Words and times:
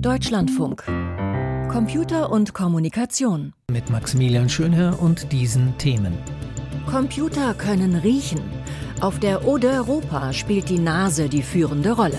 Deutschlandfunk. 0.00 0.84
Computer 1.72 2.30
und 2.30 2.54
Kommunikation. 2.54 3.52
Mit 3.68 3.90
Maximilian 3.90 4.48
Schönherr 4.48 5.02
und 5.02 5.32
diesen 5.32 5.76
Themen. 5.76 6.16
Computer 6.88 7.52
können 7.52 7.96
riechen. 7.96 8.40
Auf 9.00 9.18
der 9.18 9.44
Ode 9.44 9.68
Europa 9.68 10.32
spielt 10.32 10.68
die 10.68 10.78
Nase 10.78 11.28
die 11.28 11.42
führende 11.42 11.90
Rolle. 11.90 12.18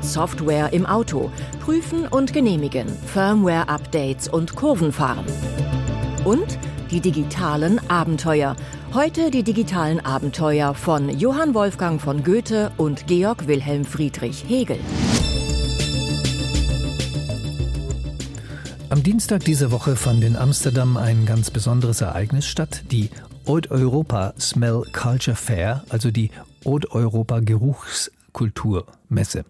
Software 0.00 0.72
im 0.72 0.84
Auto. 0.84 1.30
Prüfen 1.60 2.08
und 2.08 2.32
genehmigen. 2.32 2.88
Firmware-Updates 2.88 4.26
und 4.26 4.56
Kurvenfahren. 4.56 5.26
Und 6.24 6.58
die 6.90 7.00
digitalen 7.00 7.78
Abenteuer. 7.88 8.56
Heute 8.92 9.30
die 9.30 9.44
digitalen 9.44 10.04
Abenteuer 10.04 10.74
von 10.74 11.08
Johann 11.08 11.54
Wolfgang 11.54 12.00
von 12.00 12.24
Goethe 12.24 12.72
und 12.78 13.06
Georg 13.06 13.46
Wilhelm 13.46 13.84
Friedrich 13.84 14.44
Hegel. 14.48 14.78
Dienstag 19.04 19.44
dieser 19.44 19.70
Woche 19.70 19.96
fand 19.96 20.24
in 20.24 20.34
Amsterdam 20.34 20.96
ein 20.96 21.26
ganz 21.26 21.50
besonderes 21.50 22.00
Ereignis 22.00 22.46
statt, 22.46 22.84
die 22.90 23.10
Old 23.44 23.70
Europa 23.70 24.32
Smell 24.40 24.84
Culture 24.94 25.36
Fair, 25.36 25.84
also 25.90 26.10
die 26.10 26.30
Old 26.64 26.90
Europa 26.90 27.40
Geruchskulturmesse. 27.40 29.44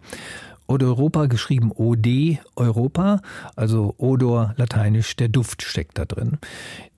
Oder 0.67 0.87
Europa 0.87 1.27
geschrieben 1.27 1.71
OD 1.73 2.39
Europa, 2.57 3.21
also 3.55 3.95
Odor 3.97 4.53
lateinisch, 4.57 5.15
der 5.15 5.29
Duft 5.29 5.61
steckt 5.61 5.99
da 5.99 6.03
drin. 6.03 6.37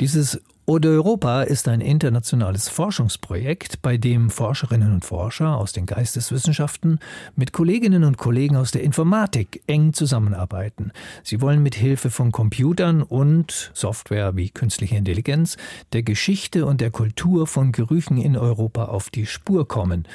Dieses 0.02 0.42
Ode 0.70 0.90
Europa 0.90 1.44
ist 1.44 1.70
ein 1.70 1.80
internationales 1.80 2.68
Forschungsprojekt, 2.68 3.82
bei 3.82 3.96
dem 3.96 4.30
Forscherinnen 4.30 4.92
und 4.92 5.06
Forscher 5.06 5.56
aus 5.56 5.72
den 5.72 5.86
Geisteswissenschaften 5.86 7.00
mit 7.38 7.54
Kolleginnen 7.54 8.04
und 8.04 8.18
Kollegen 8.18 8.58
aus 8.58 8.72
der 8.72 8.84
Informatik 8.84 9.64
eng 9.68 9.94
zusammenarbeiten. 9.94 10.92
Sie 11.24 11.40
wollen 11.40 11.64
mit 11.64 11.76
Hilfe 11.76 12.10
von 12.10 12.34
Computern 12.34 13.02
und 13.02 13.72
Software 13.74 14.36
wie 14.36 14.50
künstliche 14.50 14.98
Intelligenz 14.98 15.56
der 15.94 16.04
Geschichte 16.04 16.66
und 16.66 16.82
der 16.82 16.92
Kultur 16.92 17.48
von 17.48 17.72
Gerüchen 17.72 18.18
in 18.18 18.36
Europa 18.36 18.88
auf 18.88 19.10
die 19.10 19.26
Spur 19.26 19.70
kommen. 19.70 20.06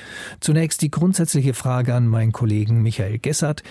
Zunächst 0.40 0.82
die 0.82 0.90
grundsätzliche 0.90 1.54
Frage 1.54 1.94
an 1.94 2.06
meinen 2.06 2.32
Kollegen 2.32 2.82
Michael 2.82 3.18
Gessert. 3.20 3.62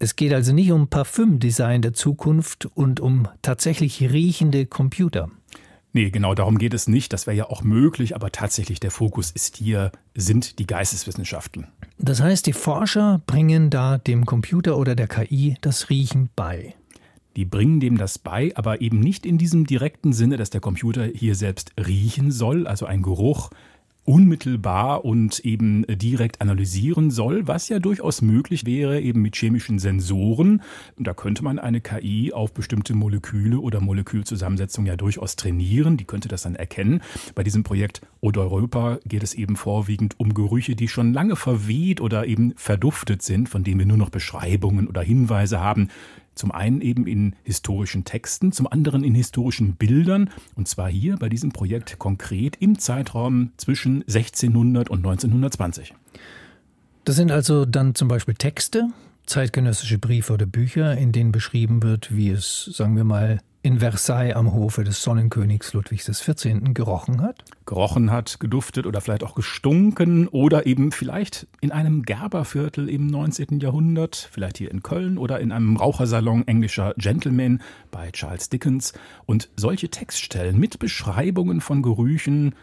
Es 0.00 0.16
geht 0.16 0.32
also 0.32 0.52
nicht 0.52 0.72
um 0.72 0.88
Parfümdesign 0.88 1.80
der 1.80 1.92
Zukunft 1.92 2.66
und 2.74 2.98
um 2.98 3.28
tatsächlich 3.40 4.00
riechende 4.00 4.66
Computer. 4.66 5.30
Nee, 5.92 6.10
genau 6.10 6.34
darum 6.34 6.58
geht 6.58 6.74
es 6.74 6.86
nicht. 6.86 7.12
Das 7.12 7.26
wäre 7.26 7.36
ja 7.36 7.46
auch 7.48 7.62
möglich, 7.62 8.14
aber 8.14 8.30
tatsächlich 8.30 8.78
der 8.78 8.90
Fokus 8.90 9.30
ist 9.30 9.56
hier, 9.56 9.90
sind 10.14 10.58
die 10.58 10.66
Geisteswissenschaften. 10.66 11.68
Das 11.98 12.20
heißt, 12.20 12.46
die 12.46 12.52
Forscher 12.52 13.22
bringen 13.26 13.70
da 13.70 13.98
dem 13.98 14.26
Computer 14.26 14.76
oder 14.76 14.94
der 14.94 15.08
KI 15.08 15.56
das 15.60 15.90
Riechen 15.90 16.28
bei. 16.36 16.74
Die 17.36 17.44
bringen 17.44 17.80
dem 17.80 17.96
das 17.96 18.18
bei, 18.18 18.52
aber 18.56 18.80
eben 18.80 19.00
nicht 19.00 19.24
in 19.24 19.38
diesem 19.38 19.66
direkten 19.66 20.12
Sinne, 20.12 20.36
dass 20.36 20.50
der 20.50 20.60
Computer 20.60 21.04
hier 21.04 21.34
selbst 21.34 21.72
riechen 21.78 22.32
soll, 22.32 22.66
also 22.66 22.84
ein 22.86 23.02
Geruch 23.02 23.50
unmittelbar 24.08 25.04
und 25.04 25.40
eben 25.40 25.84
direkt 25.86 26.40
analysieren 26.40 27.10
soll, 27.10 27.46
was 27.46 27.68
ja 27.68 27.78
durchaus 27.78 28.22
möglich 28.22 28.64
wäre, 28.64 29.02
eben 29.02 29.20
mit 29.20 29.36
chemischen 29.36 29.78
Sensoren. 29.78 30.62
Da 30.96 31.12
könnte 31.12 31.44
man 31.44 31.58
eine 31.58 31.82
KI 31.82 32.32
auf 32.32 32.54
bestimmte 32.54 32.94
Moleküle 32.94 33.58
oder 33.58 33.82
Molekülzusammensetzungen 33.82 34.86
ja 34.86 34.96
durchaus 34.96 35.36
trainieren. 35.36 35.98
Die 35.98 36.06
könnte 36.06 36.28
das 36.28 36.42
dann 36.42 36.54
erkennen. 36.54 37.02
Bei 37.34 37.42
diesem 37.42 37.64
Projekt 37.64 38.00
Ode 38.22 38.40
Europa 38.40 38.98
geht 39.04 39.22
es 39.22 39.34
eben 39.34 39.56
vorwiegend 39.56 40.18
um 40.18 40.32
Gerüche, 40.32 40.74
die 40.74 40.88
schon 40.88 41.12
lange 41.12 41.36
verweht 41.36 42.00
oder 42.00 42.26
eben 42.26 42.54
verduftet 42.56 43.20
sind, 43.20 43.50
von 43.50 43.62
denen 43.62 43.78
wir 43.78 43.86
nur 43.86 43.98
noch 43.98 44.08
Beschreibungen 44.08 44.88
oder 44.88 45.02
Hinweise 45.02 45.60
haben. 45.60 45.88
Zum 46.38 46.52
einen 46.52 46.80
eben 46.80 47.08
in 47.08 47.34
historischen 47.42 48.04
Texten, 48.04 48.52
zum 48.52 48.68
anderen 48.68 49.02
in 49.02 49.14
historischen 49.14 49.74
Bildern. 49.74 50.30
Und 50.54 50.68
zwar 50.68 50.88
hier 50.88 51.16
bei 51.16 51.28
diesem 51.28 51.50
Projekt 51.50 51.98
konkret 51.98 52.56
im 52.60 52.78
Zeitraum 52.78 53.50
zwischen 53.56 54.02
1600 54.02 54.88
und 54.88 54.98
1920. 54.98 55.94
Das 57.04 57.16
sind 57.16 57.32
also 57.32 57.64
dann 57.64 57.96
zum 57.96 58.06
Beispiel 58.06 58.34
Texte, 58.34 58.88
zeitgenössische 59.26 59.98
Briefe 59.98 60.32
oder 60.32 60.46
Bücher, 60.46 60.96
in 60.96 61.10
denen 61.10 61.32
beschrieben 61.32 61.82
wird, 61.82 62.14
wie 62.14 62.30
es, 62.30 62.70
sagen 62.72 62.96
wir 62.96 63.04
mal, 63.04 63.40
in 63.62 63.80
Versailles 63.80 64.34
am 64.34 64.52
Hofe 64.52 64.84
des 64.84 65.02
Sonnenkönigs 65.02 65.72
Ludwigs 65.72 66.06
XIV. 66.06 66.74
gerochen 66.74 67.20
hat? 67.20 67.44
Gerochen 67.66 68.10
hat, 68.10 68.38
geduftet 68.38 68.86
oder 68.86 69.00
vielleicht 69.00 69.24
auch 69.24 69.34
gestunken 69.34 70.28
oder 70.28 70.66
eben 70.66 70.92
vielleicht 70.92 71.46
in 71.60 71.72
einem 71.72 72.02
Gerberviertel 72.02 72.88
im 72.88 73.08
19. 73.08 73.58
Jahrhundert, 73.60 74.28
vielleicht 74.32 74.58
hier 74.58 74.70
in 74.70 74.82
Köln 74.82 75.18
oder 75.18 75.40
in 75.40 75.50
einem 75.50 75.76
Rauchersalon 75.76 76.46
englischer 76.46 76.94
Gentlemen 76.96 77.60
bei 77.90 78.10
Charles 78.12 78.48
Dickens. 78.48 78.92
Und 79.26 79.50
solche 79.56 79.88
Textstellen 79.88 80.58
mit 80.58 80.78
Beschreibungen 80.78 81.60
von 81.60 81.82
Gerüchen, 81.82 82.54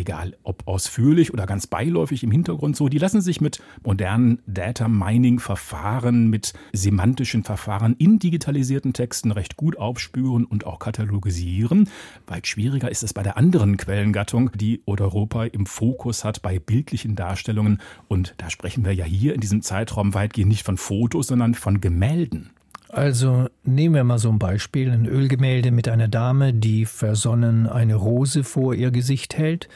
egal 0.00 0.36
ob 0.42 0.66
ausführlich 0.66 1.32
oder 1.32 1.46
ganz 1.46 1.66
beiläufig 1.66 2.24
im 2.24 2.30
Hintergrund 2.30 2.76
so, 2.76 2.88
die 2.88 2.98
lassen 2.98 3.20
sich 3.20 3.40
mit 3.40 3.62
modernen 3.84 4.40
Data 4.46 4.88
Mining 4.88 5.38
Verfahren, 5.38 6.28
mit 6.28 6.52
semantischen 6.72 7.44
Verfahren 7.44 7.94
in 7.98 8.18
digitalisierten 8.18 8.92
Texten 8.92 9.30
recht 9.30 9.56
gut 9.56 9.78
aufspüren 9.78 10.44
und 10.44 10.66
auch 10.66 10.78
katalogisieren. 10.78 11.88
Weit 12.26 12.46
schwieriger 12.46 12.90
ist 12.90 13.02
es 13.02 13.12
bei 13.12 13.22
der 13.22 13.36
anderen 13.36 13.76
Quellengattung, 13.76 14.50
die 14.54 14.82
Europa 14.86 15.44
im 15.44 15.66
Fokus 15.66 16.24
hat 16.24 16.42
bei 16.42 16.58
bildlichen 16.58 17.14
Darstellungen 17.14 17.80
und 18.08 18.34
da 18.38 18.50
sprechen 18.50 18.84
wir 18.84 18.92
ja 18.92 19.04
hier 19.04 19.34
in 19.34 19.40
diesem 19.40 19.62
Zeitraum 19.62 20.14
weitgehend 20.14 20.48
nicht 20.48 20.64
von 20.64 20.76
Fotos, 20.76 21.28
sondern 21.28 21.54
von 21.54 21.80
Gemälden. 21.80 22.50
Also 22.92 23.46
nehmen 23.62 23.94
wir 23.94 24.02
mal 24.02 24.18
so 24.18 24.30
ein 24.30 24.40
Beispiel, 24.40 24.90
ein 24.90 25.06
Ölgemälde 25.06 25.70
mit 25.70 25.86
einer 25.88 26.08
Dame, 26.08 26.52
die 26.52 26.86
versonnen 26.86 27.68
eine 27.68 27.94
Rose 27.94 28.42
vor 28.42 28.74
ihr 28.74 28.90
Gesicht 28.90 29.38
hält. 29.38 29.68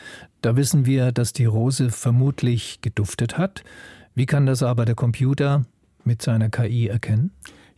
Da 0.42 0.56
wissen 0.56 0.84
wir, 0.84 1.12
dass 1.12 1.32
die 1.32 1.44
Rose 1.44 1.90
vermutlich 1.90 2.80
geduftet 2.80 3.38
hat. 3.38 3.62
Wie 4.16 4.26
kann 4.26 4.46
das 4.46 4.64
aber 4.64 4.84
der 4.84 4.96
Computer 4.96 5.64
mit 6.02 6.22
seiner 6.22 6.50
KI 6.50 6.88
erkennen? 6.88 7.30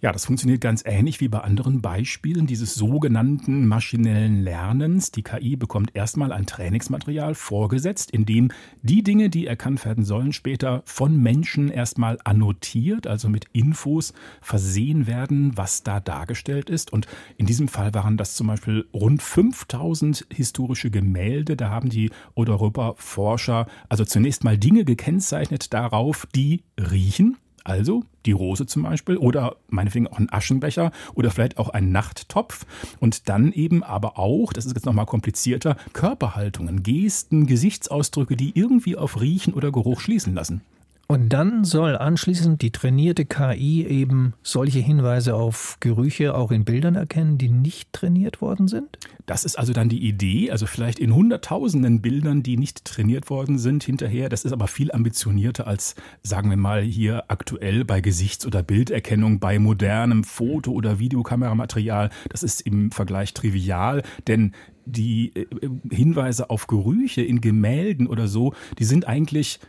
Ja, 0.06 0.12
das 0.12 0.27
funktioniert 0.27 0.61
ganz 0.61 0.84
ähnlich 0.87 1.21
wie 1.21 1.27
bei 1.27 1.41
anderen 1.41 1.83
Beispielen 1.83 2.47
dieses 2.47 2.77
sogenannten 2.77 3.67
maschinellen 3.67 4.41
Lernens. 4.41 5.11
Die 5.11 5.25
KI 5.25 5.56
bekommt 5.56 5.97
erstmal 5.97 6.31
ein 6.31 6.47
Trainingsmaterial 6.47 7.34
vorgesetzt, 7.34 8.12
in 8.12 8.25
dem 8.25 8.53
die 8.83 9.03
Dinge, 9.03 9.31
die 9.31 9.49
erkannt 9.49 9.84
werden 9.84 10.05
sollen, 10.05 10.33
später 10.33 10.84
von 10.84 11.21
Menschen 11.21 11.69
erstmal 11.69 12.19
annotiert, 12.22 13.09
also 13.09 13.28
mit 13.28 13.47
Infos 13.53 14.12
versehen 14.41 15.09
werden, 15.09 15.56
was 15.56 15.83
da 15.83 15.99
dargestellt 15.99 16.71
ist. 16.71 16.93
Und 16.93 17.09
in 17.37 17.47
diesem 17.47 17.67
Fall 17.67 17.93
waren 17.93 18.17
das 18.17 18.37
zum 18.37 18.47
Beispiel 18.47 18.87
rund 18.94 19.23
5000 19.23 20.25
historische 20.33 20.93
Gemälde. 20.93 21.56
Da 21.56 21.71
haben 21.71 21.88
die 21.88 22.12
Europa-Forscher 22.37 23.67
also 23.88 24.05
zunächst 24.05 24.44
mal 24.44 24.56
Dinge 24.56 24.84
gekennzeichnet 24.84 25.75
darauf, 25.75 26.28
die 26.33 26.62
riechen 26.78 27.38
also 27.66 28.04
die 28.27 28.32
Rose 28.32 28.66
zum 28.66 28.84
Beispiel 28.84 29.16
oder 29.16 29.56
meinetwegen 29.69 30.06
auch 30.06 30.19
ein 30.19 30.32
Aschenbecher 30.32 30.93
oder 31.15 31.31
vielleicht 31.31 31.59
auch 31.59 31.69
ein 31.69 31.91
Nachttopf 31.91 32.65
und 33.00 33.28
dann 33.28 33.53
eben 33.53 33.82
aber 33.82 34.19
auch, 34.19 34.53
das 34.53 34.66
ist 34.66 34.75
jetzt 34.75 34.87
nochmal 34.87 35.06
komplizierter, 35.06 35.76
Körperhaltungen, 35.93 36.82
Gesten, 36.82 37.47
Gesichtsausdrücke, 37.47 38.37
die 38.37 38.53
irgendwie 38.59 38.97
auf 38.97 39.21
Riechen 39.21 39.55
oder 39.55 39.72
Geruch 39.72 40.00
schließen 40.00 40.34
lassen. 40.34 40.62
Und 41.09 41.28
dann 41.28 41.62
soll 41.62 41.97
anschließend 41.97 42.62
die 42.62 42.72
trainierte 42.72 43.27
KI 43.27 43.87
eben 43.87 44.34
solche 44.43 44.81
Hinweise 44.81 45.37
auf 45.37 45.77
Gerüche 45.78 46.34
auch 46.34 46.50
in 46.50 46.65
Bildern 46.65 46.97
erkennen, 46.97 47.39
die 47.39 47.49
nicht 47.49 47.93
trainiert 47.93 48.41
worden 48.41 48.67
sind? 48.67 48.99
Das 49.25 49.44
ist 49.44 49.56
also 49.56 49.72
dann 49.72 49.89
die 49.89 50.05
Idee, 50.05 50.50
also 50.50 50.67
vielleicht 50.67 50.99
in 50.99 51.15
hunderttausenden 51.15 52.03
Bildern, 52.03 52.43
die 52.43 52.56
nicht 52.56 52.84
trainiert 52.84 53.31
worden 53.31 53.59
sind 53.59 53.84
hinterher. 53.84 54.28
Das 54.28 54.44
ist 54.44 54.53
aber 54.53 54.67
viel 54.67 54.91
ambitionierter 54.91 55.69
als, 55.69 55.94
sagen 56.25 56.50
wir 56.50 56.56
mal, 56.56 56.83
hier 56.83 57.25
aktuell 57.28 57.84
bei 57.84 58.00
Gesichts- 58.00 58.47
oder 58.47 58.65
Bilderkennung, 58.65 59.38
bei 59.38 59.61
modernem 59.61 60.25
Foto- 60.25 60.73
oder 60.73 60.99
Videokameramaterial. 60.99 62.11
Das 62.31 62.43
ist 62.43 62.62
im 62.62 62.91
Vergleich 62.91 63.32
trivial, 63.32 64.02
denn 64.26 64.52
die 64.87 65.32
äh, 65.35 65.47
Hinweise 65.91 66.50
auf 66.50 66.67
Gerüche 66.67 67.23
in 67.23 67.41
Gemälden 67.41 68.06
oder 68.06 68.26
so, 68.26 68.55
die 68.79 68.85
sind 68.85 69.06
eigentlich 69.06 69.61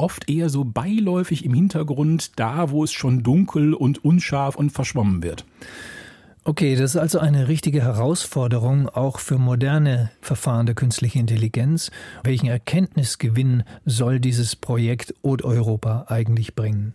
oft 0.00 0.28
eher 0.28 0.48
so 0.48 0.64
beiläufig 0.64 1.44
im 1.44 1.54
Hintergrund, 1.54 2.38
da 2.38 2.70
wo 2.70 2.82
es 2.82 2.92
schon 2.92 3.22
dunkel 3.22 3.74
und 3.74 4.04
unscharf 4.04 4.56
und 4.56 4.70
verschwommen 4.70 5.22
wird. 5.22 5.44
Okay, 6.42 6.74
das 6.74 6.92
ist 6.92 6.96
also 6.96 7.18
eine 7.18 7.48
richtige 7.48 7.82
Herausforderung 7.82 8.88
auch 8.88 9.18
für 9.18 9.36
moderne 9.36 10.10
Verfahren 10.22 10.64
der 10.64 10.74
künstlichen 10.74 11.18
Intelligenz. 11.18 11.90
Welchen 12.24 12.46
Erkenntnisgewinn 12.46 13.62
soll 13.84 14.20
dieses 14.20 14.56
Projekt 14.56 15.14
Ode 15.20 15.44
Europa 15.44 16.06
eigentlich 16.08 16.54
bringen? 16.54 16.94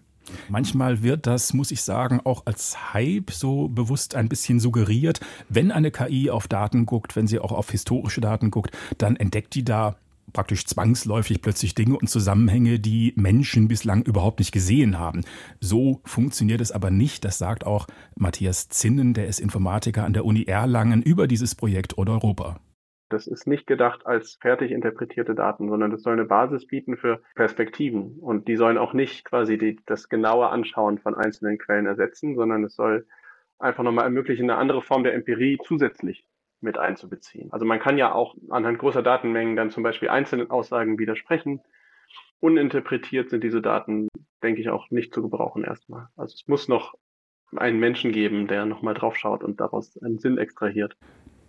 Manchmal 0.50 1.04
wird 1.04 1.28
das, 1.28 1.54
muss 1.54 1.70
ich 1.70 1.84
sagen, 1.84 2.22
auch 2.24 2.48
als 2.48 2.94
Hype 2.94 3.30
so 3.30 3.68
bewusst 3.68 4.16
ein 4.16 4.30
bisschen 4.30 4.60
suggeriert. 4.60 5.20
Wenn 5.48 5.72
eine 5.72 5.92
KI 5.92 6.32
auf 6.32 6.48
Daten 6.48 6.88
guckt, 6.88 7.16
wenn 7.16 7.28
sie 7.28 7.38
auch 7.38 7.52
auf 7.52 7.70
historische 7.70 8.22
Daten 8.22 8.50
guckt, 8.50 8.76
dann 8.98 9.16
entdeckt 9.16 9.54
die 9.54 9.64
da 9.64 9.96
praktisch 10.36 10.66
zwangsläufig 10.66 11.42
plötzlich 11.42 11.76
Dinge 11.76 11.98
und 11.98 12.10
Zusammenhänge, 12.10 12.78
die 12.78 13.14
Menschen 13.16 13.70
bislang 13.70 14.04
überhaupt 14.04 14.40
nicht 14.40 14.52
gesehen 14.52 15.00
haben. 15.00 15.22
So 15.62 16.02
funktioniert 16.04 16.60
es 16.60 16.74
aber 16.74 16.92
nicht. 16.92 17.24
Das 17.24 17.38
sagt 17.38 17.66
auch 17.66 17.88
Matthias 18.18 18.68
Zinnen, 18.68 19.14
der 19.14 19.28
ist 19.28 19.40
Informatiker 19.40 20.04
an 20.04 20.12
der 20.12 20.26
Uni 20.26 20.44
Erlangen 20.44 21.02
über 21.02 21.28
dieses 21.28 21.56
Projekt 21.56 21.98
Oder 21.98 22.12
Europa. 22.14 22.60
Das 23.08 23.28
ist 23.28 23.48
nicht 23.48 23.66
gedacht 23.66 24.06
als 24.06 24.38
fertig 24.42 24.72
interpretierte 24.72 25.36
Daten, 25.36 25.70
sondern 25.70 25.92
das 25.92 26.02
soll 26.02 26.14
eine 26.14 26.26
Basis 26.26 26.68
bieten 26.68 26.98
für 26.98 27.22
Perspektiven. 27.36 28.20
Und 28.20 28.50
die 28.50 28.58
sollen 28.58 28.78
auch 28.78 28.92
nicht 28.92 29.24
quasi 29.24 29.58
die, 29.58 29.80
das 29.86 30.10
genaue 30.10 30.50
Anschauen 30.50 31.00
von 31.00 31.16
einzelnen 31.16 31.58
Quellen 31.60 31.86
ersetzen, 31.86 32.36
sondern 32.36 32.66
es 32.66 32.76
soll 32.76 33.08
einfach 33.58 33.84
nochmal 33.84 34.04
ermöglichen, 34.04 34.50
eine 34.50 34.60
andere 34.60 34.82
Form 34.82 35.04
der 35.04 35.14
Empirie 35.14 35.58
zusätzlich 35.64 36.26
mit 36.66 36.78
einzubeziehen. 36.78 37.52
Also 37.54 37.66
man 37.66 37.80
kann 37.80 37.98
ja 37.98 38.14
auch 38.14 38.36
anhand 38.50 38.80
großer 38.80 39.02
Datenmengen 39.02 39.56
dann 39.56 39.72
zum 39.72 39.84
Beispiel 39.84 40.10
einzelnen 40.10 40.50
Aussagen 40.50 41.00
widersprechen. 41.00 41.62
Uninterpretiert 42.42 43.30
sind 43.30 43.44
diese 43.44 43.62
Daten, 43.62 44.10
denke 44.44 44.60
ich, 44.60 44.70
auch 44.70 44.90
nicht 44.92 45.14
zu 45.14 45.22
gebrauchen 45.22 45.64
erstmal. 45.64 46.10
Also 46.18 46.34
es 46.34 46.48
muss 46.48 46.68
noch 46.68 46.94
einen 47.56 47.80
Menschen 47.80 48.12
geben, 48.12 48.48
der 48.48 48.66
nochmal 48.66 48.94
draufschaut 48.94 49.44
und 49.44 49.62
daraus 49.62 49.98
einen 50.04 50.20
Sinn 50.20 50.38
extrahiert. 50.38 50.98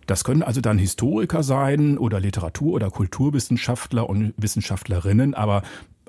Das 0.05 0.23
können 0.23 0.41
also 0.41 0.61
dann 0.61 0.77
Historiker 0.77 1.43
sein 1.43 1.97
oder 1.97 2.21
Literatur- 2.21 2.73
oder 2.73 2.89
Kulturwissenschaftler 2.89 4.09
und 4.09 4.33
Wissenschaftlerinnen, 4.37 5.33
aber 5.33 5.63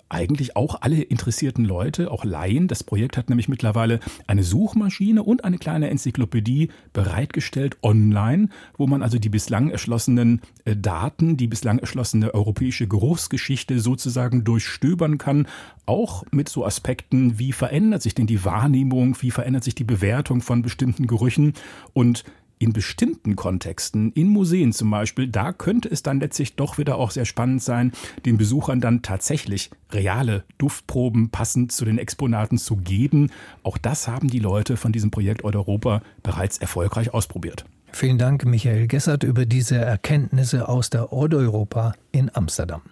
eigentlich 0.08 0.56
auch 0.56 0.80
alle 0.80 1.02
interessierten 1.02 1.64
Leute, 1.64 2.10
auch 2.10 2.24
Laien. 2.24 2.68
Das 2.68 2.82
Projekt 2.82 3.16
hat 3.16 3.28
nämlich 3.28 3.48
mittlerweile 3.48 4.00
eine 4.26 4.42
Suchmaschine 4.42 5.22
und 5.22 5.44
eine 5.44 5.58
kleine 5.58 5.90
Enzyklopädie 5.90 6.70
bereitgestellt 6.92 7.76
online, 7.82 8.48
wo 8.76 8.86
man 8.86 9.02
also 9.02 9.18
die 9.18 9.28
bislang 9.28 9.70
erschlossenen 9.70 10.40
äh, 10.64 10.76
Daten, 10.76 11.36
die 11.36 11.46
bislang 11.46 11.78
erschlossene 11.78 12.34
europäische 12.34 12.88
Geruchsgeschichte 12.88 13.80
sozusagen 13.80 14.44
durchstöbern 14.44 15.18
kann, 15.18 15.46
auch 15.86 16.24
mit 16.30 16.48
so 16.48 16.64
Aspekten, 16.64 17.38
wie 17.38 17.52
verändert 17.52 18.02
sich 18.02 18.14
denn 18.14 18.26
die 18.26 18.44
Wahrnehmung, 18.44 19.16
wie 19.20 19.30
verändert 19.30 19.64
sich 19.64 19.74
die 19.74 19.84
Bewertung 19.84 20.40
von 20.40 20.62
bestimmten 20.62 21.06
Gerüchen 21.06 21.54
und 21.92 22.24
in 22.58 22.72
bestimmten 22.72 23.36
Kontexten, 23.36 24.12
in 24.12 24.28
Museen 24.28 24.72
zum 24.72 24.90
Beispiel, 24.90 25.28
da 25.28 25.52
könnte 25.52 25.88
es 25.88 26.02
dann 26.02 26.20
letztlich 26.20 26.56
doch 26.56 26.78
wieder 26.78 26.96
auch 26.96 27.10
sehr 27.10 27.24
spannend 27.24 27.62
sein, 27.62 27.92
den 28.26 28.38
Besuchern 28.38 28.80
dann 28.80 29.02
tatsächlich 29.02 29.70
reale 29.90 30.44
Duftproben 30.58 31.30
passend 31.30 31.72
zu 31.72 31.84
den 31.84 31.98
Exponaten 31.98 32.58
zu 32.58 32.76
geben. 32.76 33.30
Auch 33.62 33.78
das 33.78 34.08
haben 34.08 34.28
die 34.28 34.40
Leute 34.40 34.76
von 34.76 34.92
diesem 34.92 35.10
Projekt 35.10 35.44
Europa 35.44 36.02
bereits 36.22 36.58
erfolgreich 36.58 37.14
ausprobiert. 37.14 37.64
Vielen 37.92 38.18
Dank, 38.18 38.44
Michael 38.44 38.86
Gessert, 38.86 39.22
über 39.22 39.46
diese 39.46 39.76
Erkenntnisse 39.76 40.68
aus 40.68 40.90
der 40.90 41.12
Europa 41.12 41.94
in 42.12 42.30
Amsterdam. 42.34 42.82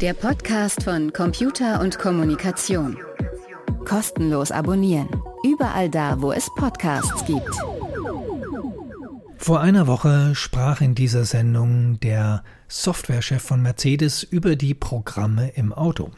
Der 0.00 0.14
Podcast 0.14 0.84
von 0.84 1.12
Computer 1.12 1.80
und 1.80 1.98
Kommunikation. 1.98 2.96
Kostenlos 3.84 4.50
abonnieren. 4.50 5.08
Überall 5.44 5.88
da, 5.88 6.20
wo 6.20 6.32
es 6.32 6.48
Podcasts 6.56 7.24
gibt. 7.26 7.77
Vor 9.40 9.60
einer 9.60 9.86
Woche 9.86 10.34
sprach 10.34 10.80
in 10.80 10.94
dieser 10.94 11.24
Sendung 11.24 12.00
der 12.00 12.42
Softwarechef 12.66 13.40
von 13.40 13.62
Mercedes 13.62 14.24
über 14.24 14.56
die 14.56 14.74
Programme 14.74 15.48
im 15.50 15.72
Auto, 15.72 16.10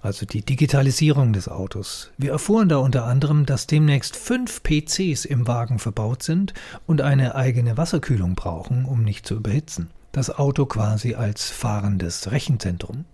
also 0.00 0.24
die 0.24 0.42
Digitalisierung 0.42 1.32
des 1.32 1.48
Autos. 1.48 2.12
Wir 2.16 2.30
erfuhren 2.30 2.68
da 2.68 2.76
unter 2.78 3.04
anderem, 3.04 3.46
dass 3.46 3.66
demnächst 3.66 4.16
fünf 4.16 4.62
PCs 4.62 5.24
im 5.24 5.46
Wagen 5.48 5.80
verbaut 5.80 6.22
sind 6.22 6.54
und 6.86 7.02
eine 7.02 7.34
eigene 7.34 7.76
Wasserkühlung 7.76 8.36
brauchen, 8.36 8.84
um 8.84 9.02
nicht 9.02 9.26
zu 9.26 9.34
überhitzen. 9.34 9.90
Das 10.12 10.30
Auto 10.30 10.64
quasi 10.64 11.14
als 11.14 11.50
fahrendes 11.50 12.30
Rechenzentrum. 12.30 13.04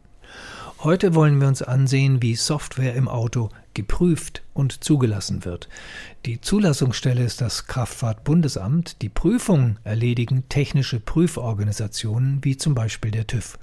Heute 0.81 1.17
wollen 1.17 1.41
wir 1.41 1.49
uns 1.49 1.63
ansehen, 1.63 2.23
wie 2.23 2.37
Software 2.37 2.95
im 2.95 3.09
Auto 3.09 3.49
geprüft 3.75 4.43
und 4.55 4.85
zugelassen 4.85 5.45
wird. 5.45 5.69
Die 6.29 6.43
Zulassungsstelle 6.43 7.25
ist 7.25 7.41
das 7.41 7.69
Kraftfahrtbundesamt. 7.69 9.01
Die 9.01 9.09
Prüfung 9.09 9.79
erledigen 9.83 10.47
technische 10.51 11.01
Prüforganisationen 11.01 12.45
wie 12.45 12.59
zum 12.59 12.75
Beispiel 12.75 13.11
der 13.11 13.27
TÜV. 13.27 13.59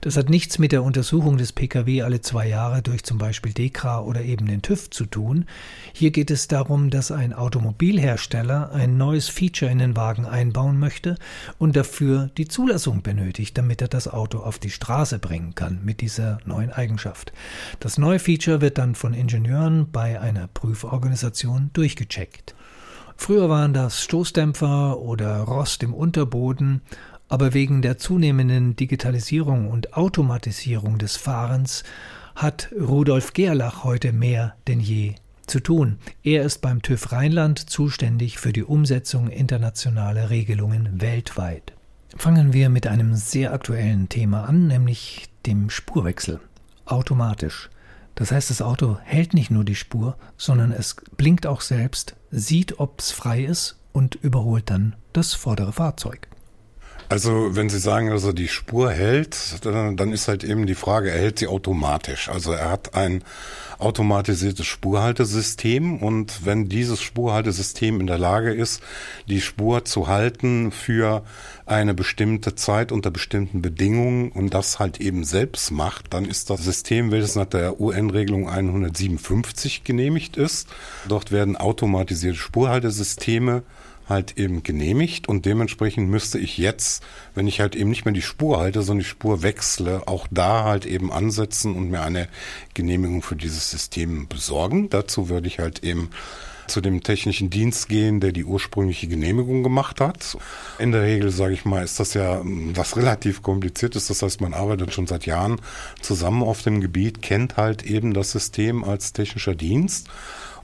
Das 0.00 0.16
hat 0.16 0.28
nichts 0.28 0.58
mit 0.58 0.72
der 0.72 0.82
Untersuchung 0.82 1.36
des 1.36 1.52
Pkw 1.52 2.02
alle 2.02 2.20
zwei 2.20 2.48
Jahre 2.48 2.82
durch 2.82 3.04
zum 3.04 3.18
Beispiel 3.18 3.52
DEKRA 3.52 4.00
oder 4.00 4.22
eben 4.22 4.46
den 4.46 4.60
TÜV 4.60 4.90
zu 4.90 5.06
tun. 5.06 5.44
Hier 5.92 6.10
geht 6.10 6.32
es 6.32 6.48
darum, 6.48 6.90
dass 6.90 7.12
ein 7.12 7.32
Automobilhersteller 7.32 8.72
ein 8.72 8.96
neues 8.96 9.28
Feature 9.28 9.70
in 9.70 9.78
den 9.78 9.94
Wagen 9.94 10.26
einbauen 10.26 10.80
möchte 10.80 11.14
und 11.58 11.76
dafür 11.76 12.28
die 12.36 12.48
Zulassung 12.48 13.02
benötigt, 13.02 13.56
damit 13.56 13.82
er 13.82 13.88
das 13.88 14.08
Auto 14.08 14.38
auf 14.38 14.58
die 14.58 14.70
Straße 14.70 15.20
bringen 15.20 15.54
kann 15.54 15.78
mit 15.84 16.00
dieser 16.00 16.40
neuen 16.44 16.72
Eigenschaft. 16.72 17.32
Das 17.78 17.98
neue 17.98 18.18
Feature 18.18 18.60
wird 18.60 18.78
dann 18.78 18.96
von 18.96 19.14
Ingenieuren 19.14 19.92
bei 19.92 20.20
einer 20.20 20.48
Prüforganisation 20.48 21.70
durchgecheckt. 22.00 22.54
Früher 23.16 23.48
waren 23.48 23.74
das 23.74 24.02
Stoßdämpfer 24.02 24.98
oder 24.98 25.40
Rost 25.40 25.82
im 25.82 25.92
Unterboden, 25.92 26.80
aber 27.28 27.52
wegen 27.54 27.82
der 27.82 27.98
zunehmenden 27.98 28.76
Digitalisierung 28.76 29.68
und 29.68 29.94
Automatisierung 29.94 30.98
des 30.98 31.16
Fahrens 31.16 31.84
hat 32.34 32.70
Rudolf 32.72 33.34
Gerlach 33.34 33.84
heute 33.84 34.12
mehr 34.12 34.54
denn 34.66 34.80
je 34.80 35.14
zu 35.46 35.60
tun. 35.60 35.98
Er 36.22 36.44
ist 36.44 36.60
beim 36.62 36.80
TÜV 36.80 37.12
Rheinland 37.12 37.58
zuständig 37.70 38.38
für 38.38 38.52
die 38.52 38.64
Umsetzung 38.64 39.28
internationaler 39.28 40.30
Regelungen 40.30 41.00
weltweit. 41.00 41.74
Fangen 42.16 42.52
wir 42.52 42.70
mit 42.70 42.86
einem 42.86 43.14
sehr 43.14 43.52
aktuellen 43.52 44.08
Thema 44.08 44.44
an, 44.44 44.66
nämlich 44.66 45.28
dem 45.46 45.70
Spurwechsel. 45.70 46.40
Automatisch. 46.86 47.68
Das 48.14 48.32
heißt, 48.32 48.50
das 48.50 48.62
Auto 48.62 48.98
hält 49.02 49.34
nicht 49.34 49.50
nur 49.50 49.64
die 49.64 49.74
Spur, 49.74 50.16
sondern 50.36 50.72
es 50.72 50.96
blinkt 51.16 51.46
auch 51.46 51.60
selbst, 51.60 52.16
sieht, 52.30 52.78
ob 52.78 53.00
es 53.00 53.12
frei 53.12 53.44
ist 53.44 53.78
und 53.92 54.14
überholt 54.16 54.70
dann 54.70 54.94
das 55.12 55.34
vordere 55.34 55.72
Fahrzeug. 55.72 56.29
Also 57.10 57.56
wenn 57.56 57.68
Sie 57.68 57.80
sagen, 57.80 58.12
also 58.12 58.32
die 58.32 58.46
Spur 58.46 58.92
hält, 58.92 59.66
dann, 59.66 60.12
ist 60.12 60.28
halt 60.28 60.44
eben 60.44 60.66
die 60.66 60.76
Frage, 60.76 61.10
er 61.10 61.18
hält 61.18 61.40
sie 61.40 61.48
automatisch. 61.48 62.28
Also 62.28 62.52
er 62.52 62.70
hat 62.70 62.94
ein 62.94 63.24
automatisiertes 63.80 64.64
Spurhaltesystem 64.66 66.00
und 66.04 66.46
wenn 66.46 66.68
dieses 66.68 67.02
Spurhaltesystem 67.02 67.98
in 67.98 68.06
der 68.06 68.18
Lage 68.18 68.52
ist, 68.52 68.80
die 69.26 69.40
Spur 69.40 69.84
zu 69.84 70.06
halten 70.06 70.70
für 70.70 71.24
eine 71.66 71.94
bestimmte 71.94 72.54
Zeit 72.54 72.92
unter 72.92 73.10
bestimmten 73.10 73.60
Bedingungen 73.60 74.30
und 74.30 74.54
das 74.54 74.78
halt 74.78 75.00
eben 75.00 75.24
selbst 75.24 75.72
macht, 75.72 76.14
dann 76.14 76.24
ist 76.24 76.48
das 76.48 76.62
System, 76.62 77.10
welches 77.10 77.34
nach 77.34 77.46
der 77.46 77.80
UN-Regelung 77.80 78.48
157 78.48 79.82
genehmigt 79.82 80.36
ist. 80.36 80.68
Dort 81.08 81.32
werden 81.32 81.56
automatisierte 81.56 82.38
Spurhaltesysteme 82.38 83.64
halt 84.10 84.36
eben 84.36 84.62
genehmigt 84.62 85.28
und 85.28 85.46
dementsprechend 85.46 86.10
müsste 86.10 86.38
ich 86.38 86.58
jetzt, 86.58 87.02
wenn 87.34 87.46
ich 87.46 87.60
halt 87.60 87.74
eben 87.74 87.88
nicht 87.88 88.04
mehr 88.04 88.12
die 88.12 88.22
Spur 88.22 88.58
halte, 88.58 88.82
sondern 88.82 89.04
die 89.04 89.08
Spur 89.08 89.42
wechsle, 89.42 90.06
auch 90.06 90.26
da 90.30 90.64
halt 90.64 90.84
eben 90.84 91.10
ansetzen 91.10 91.74
und 91.74 91.90
mir 91.90 92.02
eine 92.02 92.28
Genehmigung 92.74 93.22
für 93.22 93.36
dieses 93.36 93.70
System 93.70 94.28
besorgen. 94.28 94.90
Dazu 94.90 95.28
würde 95.28 95.46
ich 95.46 95.58
halt 95.58 95.82
eben 95.82 96.10
zu 96.70 96.80
dem 96.80 97.02
technischen 97.02 97.50
Dienst 97.50 97.88
gehen, 97.88 98.20
der 98.20 98.32
die 98.32 98.44
ursprüngliche 98.44 99.08
Genehmigung 99.08 99.62
gemacht 99.62 100.00
hat. 100.00 100.36
In 100.78 100.92
der 100.92 101.02
Regel, 101.02 101.30
sage 101.30 101.52
ich 101.52 101.64
mal, 101.64 101.84
ist 101.84 102.00
das 102.00 102.14
ja 102.14 102.40
hm, 102.40 102.76
was 102.76 102.96
relativ 102.96 103.42
kompliziert 103.42 103.96
ist. 103.96 104.08
Das 104.08 104.22
heißt, 104.22 104.40
man 104.40 104.54
arbeitet 104.54 104.94
schon 104.94 105.06
seit 105.06 105.26
Jahren 105.26 105.60
zusammen 106.00 106.42
auf 106.42 106.62
dem 106.62 106.80
Gebiet, 106.80 107.22
kennt 107.22 107.56
halt 107.56 107.82
eben 107.82 108.14
das 108.14 108.30
System 108.30 108.84
als 108.84 109.12
technischer 109.12 109.54
Dienst 109.54 110.08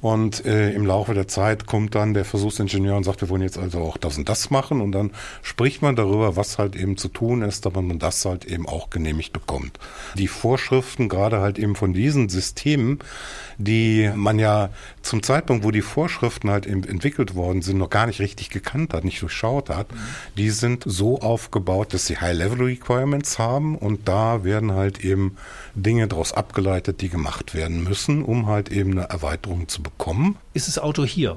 und 0.00 0.44
äh, 0.44 0.70
im 0.72 0.86
Laufe 0.86 1.14
der 1.14 1.28
Zeit 1.28 1.66
kommt 1.66 1.94
dann 1.94 2.14
der 2.14 2.24
Versuchsingenieur 2.24 2.96
und 2.96 3.04
sagt, 3.04 3.20
wir 3.20 3.28
wollen 3.28 3.42
jetzt 3.42 3.58
also 3.58 3.80
auch 3.80 3.96
das 3.96 4.18
und 4.18 4.28
das 4.28 4.50
machen. 4.50 4.80
Und 4.80 4.92
dann 4.92 5.10
spricht 5.42 5.82
man 5.82 5.96
darüber, 5.96 6.36
was 6.36 6.58
halt 6.58 6.76
eben 6.76 6.96
zu 6.96 7.08
tun 7.08 7.42
ist, 7.42 7.66
damit 7.66 7.84
man 7.84 7.98
das 7.98 8.24
halt 8.24 8.44
eben 8.44 8.68
auch 8.68 8.90
genehmigt 8.90 9.32
bekommt. 9.32 9.78
Die 10.14 10.28
Vorschriften, 10.28 11.08
gerade 11.08 11.40
halt 11.40 11.58
eben 11.58 11.76
von 11.76 11.92
diesen 11.92 12.28
Systemen, 12.28 12.98
die 13.58 14.10
man 14.14 14.38
ja 14.38 14.70
zum 15.02 15.22
Zeitpunkt, 15.22 15.64
wo 15.64 15.70
die 15.70 15.82
Vorschriften 15.82 16.50
halt 16.50 16.66
eben 16.66 16.84
entwickelt 16.84 17.34
worden 17.34 17.62
sind, 17.62 17.78
noch 17.78 17.90
gar 17.90 18.06
nicht 18.06 18.20
richtig 18.20 18.50
gekannt 18.50 18.92
hat, 18.92 19.04
nicht 19.04 19.22
durchschaut 19.22 19.70
hat, 19.70 19.90
mhm. 19.92 19.96
die 20.36 20.50
sind 20.50 20.84
so 20.86 21.20
aufgebaut, 21.20 21.94
dass 21.94 22.06
sie 22.06 22.18
High-Level-Requirements 22.18 23.38
haben 23.38 23.76
und 23.76 24.08
da 24.08 24.44
werden 24.44 24.72
halt 24.72 25.04
eben 25.04 25.36
Dinge 25.74 26.06
daraus 26.08 26.32
abgeleitet, 26.32 27.00
die 27.00 27.08
gemacht 27.08 27.54
werden 27.54 27.82
müssen, 27.82 28.22
um 28.22 28.46
halt 28.46 28.70
eben 28.70 28.92
eine 28.92 29.08
Erweiterung 29.08 29.68
zu 29.68 29.82
bekommen. 29.86 30.36
Ist 30.52 30.66
das 30.66 30.78
Auto 30.78 31.04
hier 31.04 31.36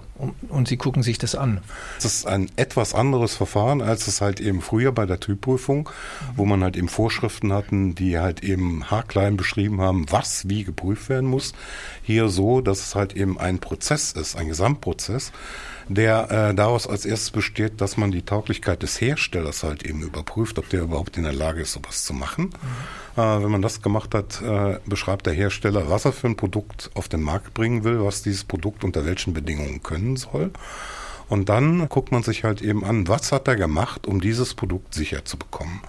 und 0.50 0.68
Sie 0.68 0.78
gucken 0.78 1.04
sich 1.04 1.20
das 1.20 1.36
an? 1.36 1.62
Das 1.98 2.06
ist 2.06 2.26
ein 2.26 2.50
etwas 2.56 2.96
anderes 2.96 3.36
Verfahren, 3.36 3.82
als 3.82 4.08
es 4.08 4.22
halt 4.22 4.40
eben 4.40 4.62
früher 4.62 4.92
bei 4.92 5.06
der 5.06 5.20
Typprüfung, 5.20 5.88
wo 6.36 6.46
man 6.46 6.64
halt 6.64 6.76
eben 6.76 6.90
Vorschriften 6.90 7.54
hatten, 7.54 7.94
die 7.94 8.18
halt 8.18 8.44
eben 8.44 8.90
haarklein 8.90 9.38
beschrieben 9.38 9.82
haben, 9.82 10.12
was 10.12 10.50
wie 10.50 10.64
geprüft 10.64 11.10
werden 11.10 11.30
muss. 11.30 11.54
Hier 12.02 12.30
so, 12.30 12.62
dass 12.62 12.80
es 12.80 12.96
halt 12.96 13.16
eben 13.16 13.40
ein 13.40 13.60
Prozess 13.60 14.14
ist, 14.14 14.36
ein 14.36 14.48
Gesamtprozess 14.48 15.32
der 15.90 16.32
äh, 16.32 16.56
daraus 16.56 16.88
als 16.88 17.06
erstes 17.06 17.32
besteht, 17.32 17.82
dass 17.82 17.98
man 17.98 18.12
die 18.12 18.22
Tauglichkeit 18.22 18.84
des 18.84 19.02
Herstellers 19.02 19.64
halt 19.64 19.84
eben 19.84 20.02
überprüft, 20.02 20.60
ob 20.60 20.70
der 20.70 20.84
überhaupt 20.84 21.18
in 21.18 21.24
der 21.24 21.34
Lage 21.34 21.62
ist, 21.62 21.74
sowas 21.74 22.06
zu 22.06 22.14
machen. 22.14 22.46
Mhm. 23.16 23.22
Äh, 23.22 23.44
wenn 23.44 23.52
man 23.52 23.62
das 23.62 23.82
gemacht 23.82 24.14
hat, 24.14 24.42
äh, 24.42 24.80
beschreibt 24.86 25.26
der 25.26 25.34
Hersteller, 25.34 25.90
was 25.90 26.06
er 26.06 26.14
für 26.14 26.28
ein 26.28 26.38
Produkt 26.38 26.92
auf 26.94 27.10
den 27.10 27.22
Markt 27.22 27.54
bringen 27.54 27.84
will, 27.84 28.04
was 28.04 28.22
dieses 28.22 28.44
Produkt 28.44 28.84
unter 28.84 29.06
welchen 29.06 29.34
Bedingungen 29.34 29.82
können 29.82 30.16
soll. 30.16 30.52
Und 31.28 31.50
dann 31.50 31.88
guckt 31.90 32.12
man 32.12 32.24
sich 32.24 32.44
halt 32.44 32.62
eben 32.62 32.84
an, 32.84 33.08
was 33.08 33.32
hat 33.32 33.48
er 33.48 33.56
gemacht, 33.56 34.08
um 34.08 34.22
dieses 34.22 34.54
Produkt 34.56 34.94
sicher 34.94 35.26
zu 35.26 35.38
bekommen. 35.38 35.82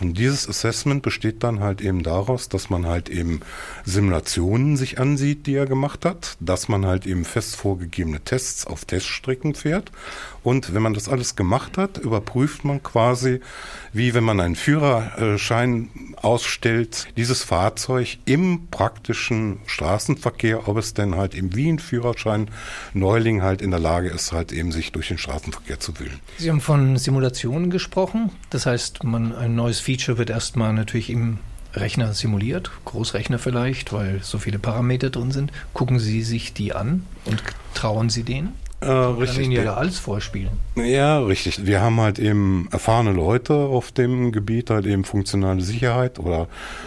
Und 0.00 0.18
dieses 0.18 0.48
Assessment 0.48 1.02
besteht 1.02 1.42
dann 1.42 1.60
halt 1.60 1.80
eben 1.80 2.02
daraus, 2.02 2.48
dass 2.48 2.70
man 2.70 2.86
halt 2.86 3.08
eben 3.08 3.40
Simulationen 3.84 4.76
sich 4.76 5.00
ansieht, 5.00 5.46
die 5.46 5.54
er 5.54 5.66
gemacht 5.66 6.04
hat, 6.04 6.36
dass 6.40 6.68
man 6.68 6.86
halt 6.86 7.06
eben 7.06 7.24
fest 7.24 7.56
vorgegebene 7.56 8.20
Tests 8.20 8.66
auf 8.66 8.84
Teststrecken 8.84 9.54
fährt. 9.54 9.90
Und 10.44 10.72
wenn 10.72 10.82
man 10.82 10.94
das 10.94 11.08
alles 11.08 11.36
gemacht 11.36 11.76
hat, 11.76 11.98
überprüft 11.98 12.64
man 12.64 12.82
quasi, 12.82 13.40
wie 13.92 14.14
wenn 14.14 14.24
man 14.24 14.40
einen 14.40 14.56
Führerschein 14.56 15.90
ausstellt, 16.16 17.08
dieses 17.16 17.42
Fahrzeug 17.42 18.18
im 18.24 18.68
praktischen 18.70 19.58
Straßenverkehr, 19.66 20.68
ob 20.68 20.78
es 20.78 20.94
denn 20.94 21.16
halt 21.16 21.34
eben 21.34 21.54
wie 21.54 21.68
ein 21.68 21.78
Führerschein 21.78 22.50
Neuling 22.94 23.42
halt 23.42 23.60
in 23.60 23.70
der 23.70 23.80
Lage 23.80 24.08
ist, 24.08 24.32
halt 24.32 24.52
eben 24.52 24.72
sich 24.72 24.92
durch 24.92 25.08
den 25.08 25.18
Straßenverkehr 25.18 25.80
zu 25.80 25.98
wühlen. 25.98 26.20
Sie 26.38 26.48
haben 26.48 26.60
von 26.60 26.96
Simulationen 26.96 27.70
gesprochen. 27.70 28.30
Das 28.50 28.64
heißt, 28.64 29.04
man 29.04 29.34
ein 29.34 29.54
neues 29.54 29.80
Feature 29.88 30.18
wird 30.18 30.28
erstmal 30.28 30.74
natürlich 30.74 31.08
im 31.08 31.38
Rechner 31.72 32.12
simuliert, 32.12 32.70
Großrechner 32.84 33.38
vielleicht, 33.38 33.90
weil 33.90 34.20
so 34.22 34.36
viele 34.36 34.58
Parameter 34.58 35.08
drin 35.08 35.30
sind. 35.30 35.50
Gucken 35.72 35.98
Sie 35.98 36.20
sich 36.20 36.52
die 36.52 36.74
an 36.74 37.06
und 37.24 37.42
trauen 37.72 38.10
Sie 38.10 38.22
denen? 38.22 38.52
Äh, 38.80 38.90
richtig. 38.90 39.46
Ihnen 39.46 39.52
ja 39.52 39.74
alles 39.74 39.98
vorspielen. 39.98 40.52
Ja, 40.76 41.18
richtig. 41.18 41.66
Wir 41.66 41.80
haben 41.80 42.00
halt 42.00 42.20
eben 42.20 42.68
erfahrene 42.70 43.12
Leute 43.12 43.54
auf 43.54 43.90
dem 43.90 44.30
Gebiet, 44.30 44.70
halt 44.70 44.86
eben 44.86 45.04
funktionale 45.04 45.62
Sicherheit 45.62 46.20
oder 46.20 46.46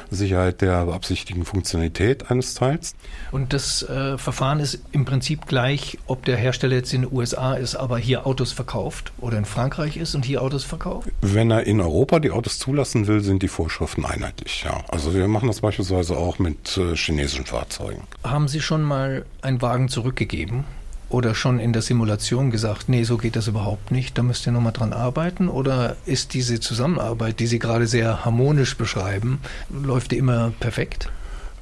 Sicherheit 0.10 0.62
der 0.62 0.86
beabsichtigten 0.86 1.44
Funktionalität 1.44 2.32
eines 2.32 2.54
Teils. 2.54 2.96
Und 3.32 3.52
das 3.52 3.84
äh, 3.84 4.18
Verfahren 4.18 4.62
ist 4.62 4.80
im 4.94 5.04
Prinzip 5.04 5.48
gleich, 5.48 5.98
ob 6.08 6.24
der 6.24 6.38
Hersteller 6.38 6.76
jetzt 6.76 6.94
in 6.94 7.02
den 7.02 7.12
USA 7.12 7.56
ist, 7.56 7.76
aber 7.76 7.98
hier 7.98 8.26
Autos 8.26 8.54
verkauft 8.54 9.12
oder 9.20 9.38
in 9.38 9.46
Frankreich 9.46 9.98
ist 9.98 10.16
und 10.16 10.24
hier 10.24 10.42
Autos 10.42 10.64
verkauft? 10.64 11.10
Wenn 11.22 11.52
er 11.52 11.66
in 11.68 11.82
Europa 11.82 12.20
die 12.20 12.32
Autos 12.32 12.58
zulassen 12.58 13.08
will, 13.08 13.20
sind 13.20 13.44
die 13.44 13.50
Vorschriften 13.50 14.06
einheitlich, 14.06 14.64
ja. 14.64 14.82
Also 14.88 15.14
wir 15.14 15.28
machen 15.28 15.48
das 15.48 15.60
beispielsweise 15.60 16.16
auch 16.16 16.40
mit 16.40 16.78
äh, 16.78 16.96
chinesischen 16.96 17.46
Fahrzeugen. 17.46 18.04
Haben 18.24 18.48
Sie 18.48 18.62
schon 18.62 18.82
mal 18.82 19.26
einen 19.42 19.62
Wagen 19.62 19.90
zurückgegeben? 19.90 20.64
Oder 21.12 21.36
schon 21.36 21.60
in 21.60 21.74
der 21.74 21.82
Simulation 21.82 22.52
gesagt, 22.52 22.90
nee, 22.90 23.04
so 23.04 23.18
geht 23.18 23.36
das 23.36 23.48
überhaupt 23.48 23.92
nicht, 23.92 24.18
da 24.18 24.24
müsst 24.24 24.46
ihr 24.46 24.52
nochmal 24.52 24.74
dran 24.74 24.94
arbeiten? 24.94 25.50
Oder 25.50 25.96
ist 26.06 26.34
diese 26.34 26.60
Zusammenarbeit, 26.60 27.40
die 27.40 27.48
Sie 27.48 27.60
gerade 27.60 27.88
sehr 27.88 28.26
harmonisch 28.26 28.78
beschreiben, 28.78 29.42
läuft 29.70 30.12
die 30.12 30.18
immer 30.18 30.52
perfekt? 30.60 31.10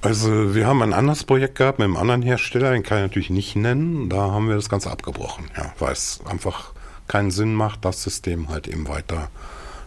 Also 0.02 0.56
wir 0.56 0.66
haben 0.66 0.82
ein 0.82 0.94
anderes 0.94 1.26
Projekt 1.26 1.56
gehabt 1.56 1.80
mit 1.80 1.86
einem 1.86 1.98
anderen 1.98 2.22
Hersteller, 2.22 2.72
den 2.72 2.84
kann 2.84 3.00
ich 3.00 3.04
natürlich 3.04 3.30
nicht 3.30 3.56
nennen. 3.56 4.10
Da 4.10 4.32
haben 4.32 4.48
wir 4.48 4.56
das 4.56 4.70
Ganze 4.70 4.92
abgebrochen, 4.92 5.46
ja, 5.58 5.74
weil 5.78 5.92
es 5.92 6.22
einfach 6.26 6.72
keinen 7.08 7.32
Sinn 7.32 7.54
macht, 7.54 7.84
das 7.84 8.04
System 8.04 8.50
halt 8.50 8.68
eben 8.68 8.88
weiter 8.88 9.30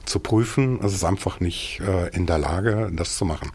zu 0.04 0.18
prüfen. 0.18 0.80
Es 0.84 0.92
ist 0.92 1.04
einfach 1.04 1.40
nicht 1.40 1.80
äh, 1.86 2.08
in 2.14 2.26
der 2.26 2.38
Lage, 2.38 2.90
das 2.92 3.16
zu 3.16 3.24
machen. 3.24 3.52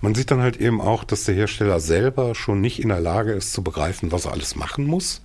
Man 0.00 0.14
sieht 0.14 0.30
dann 0.30 0.42
halt 0.42 0.58
eben 0.58 0.80
auch, 0.80 1.04
dass 1.04 1.24
der 1.24 1.34
Hersteller 1.34 1.80
selber 1.80 2.34
schon 2.34 2.60
nicht 2.60 2.82
in 2.82 2.88
der 2.88 3.00
Lage 3.00 3.32
ist 3.32 3.52
zu 3.52 3.62
begreifen, 3.62 4.12
was 4.12 4.26
er 4.26 4.32
alles 4.32 4.56
machen 4.56 4.84
muss 4.84 5.22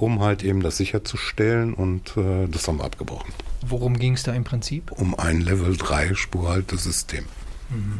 um 0.00 0.20
halt 0.20 0.42
eben 0.42 0.60
das 0.60 0.76
sicherzustellen 0.76 1.74
und 1.74 2.16
äh, 2.16 2.46
das 2.48 2.68
haben 2.68 2.78
wir 2.78 2.84
abgebrochen. 2.84 3.32
Worum 3.66 3.98
ging 3.98 4.14
es 4.14 4.22
da 4.22 4.32
im 4.32 4.44
Prinzip? 4.44 4.92
Um 4.92 5.18
ein 5.18 5.40
Level 5.40 5.76
3 5.76 6.14
Spurhaltesystem. 6.14 7.24
Mhm. 7.70 7.98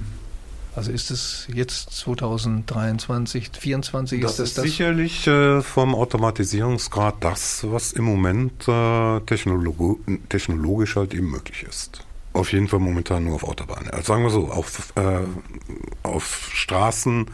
Also 0.75 0.92
ist 0.92 1.11
es 1.11 1.49
jetzt 1.52 1.90
2023, 1.90 3.52
2024? 3.52 4.21
Das 4.21 4.30
ist, 4.33 4.38
das 4.38 4.49
ist 4.49 4.59
das 4.59 4.64
sicherlich 4.64 5.26
äh, 5.26 5.62
vom 5.62 5.95
Automatisierungsgrad 5.95 7.16
das, 7.21 7.66
was 7.69 7.92
im 7.92 8.04
Moment 8.04 8.69
äh, 8.69 9.21
technolog 9.21 9.99
technologisch 10.28 10.97
halt 10.97 11.12
eben 11.12 11.30
möglich 11.30 11.64
ist. 11.69 12.04
Auf 12.33 12.52
jeden 12.52 12.69
Fall 12.69 12.78
momentan 12.78 13.25
nur 13.25 13.35
auf 13.35 13.45
Autobahnen. 13.45 13.90
Also 13.90 14.12
sagen 14.12 14.23
wir 14.23 14.30
so, 14.30 14.52
auf, 14.52 14.92
äh, 14.95 15.23
auf 16.04 16.50
Straßen, 16.54 17.26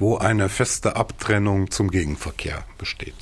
wo 0.00 0.16
eine 0.16 0.48
feste 0.48 0.96
Abtrennung 0.96 1.70
zum 1.70 1.90
Gegenverkehr 1.90 2.64
besteht. 2.76 3.14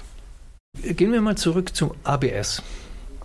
Gehen 0.83 1.13
wir 1.13 1.21
mal 1.21 1.37
zurück 1.37 1.75
zum 1.75 1.93
ABS. 2.05 2.63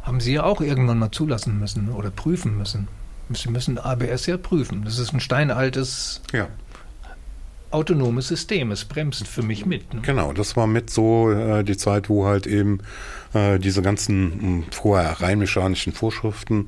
Haben 0.02 0.20
Sie 0.20 0.34
ja 0.34 0.44
auch 0.44 0.60
irgendwann 0.60 1.00
mal 1.00 1.12
zulassen 1.12 1.60
müssen 1.60 1.90
oder 1.90 2.10
prüfen 2.10 2.58
müssen. 2.58 2.88
Sie 3.30 3.50
müssen 3.50 3.78
ABS 3.78 4.26
ja 4.26 4.38
prüfen. 4.38 4.84
Das 4.84 4.98
ist 4.98 5.14
ein 5.14 5.20
steinaltes 5.20 6.22
ja. 6.34 6.48
autonomes 7.72 8.28
System. 8.28 8.72
Es 8.72 8.86
bremst 8.86 9.28
für 9.28 9.44
mich 9.44 9.66
mit. 9.66 9.94
Ne? 9.94 10.02
Genau, 10.02 10.34
das 10.34 10.58
war 10.58 10.68
mit 10.68 10.90
so 10.90 11.32
äh, 11.32 11.64
die 11.64 11.78
Zeit, 11.78 12.10
wo 12.10 12.26
halt 12.26 12.48
eben 12.48 12.80
äh, 13.34 13.60
diese 13.60 13.82
ganzen 13.82 14.26
mh, 14.26 14.42
hm, 14.42 14.64
vorher 14.72 15.22
rein 15.22 15.40
mechanischen 15.40 15.94
Vorschriften 15.94 16.66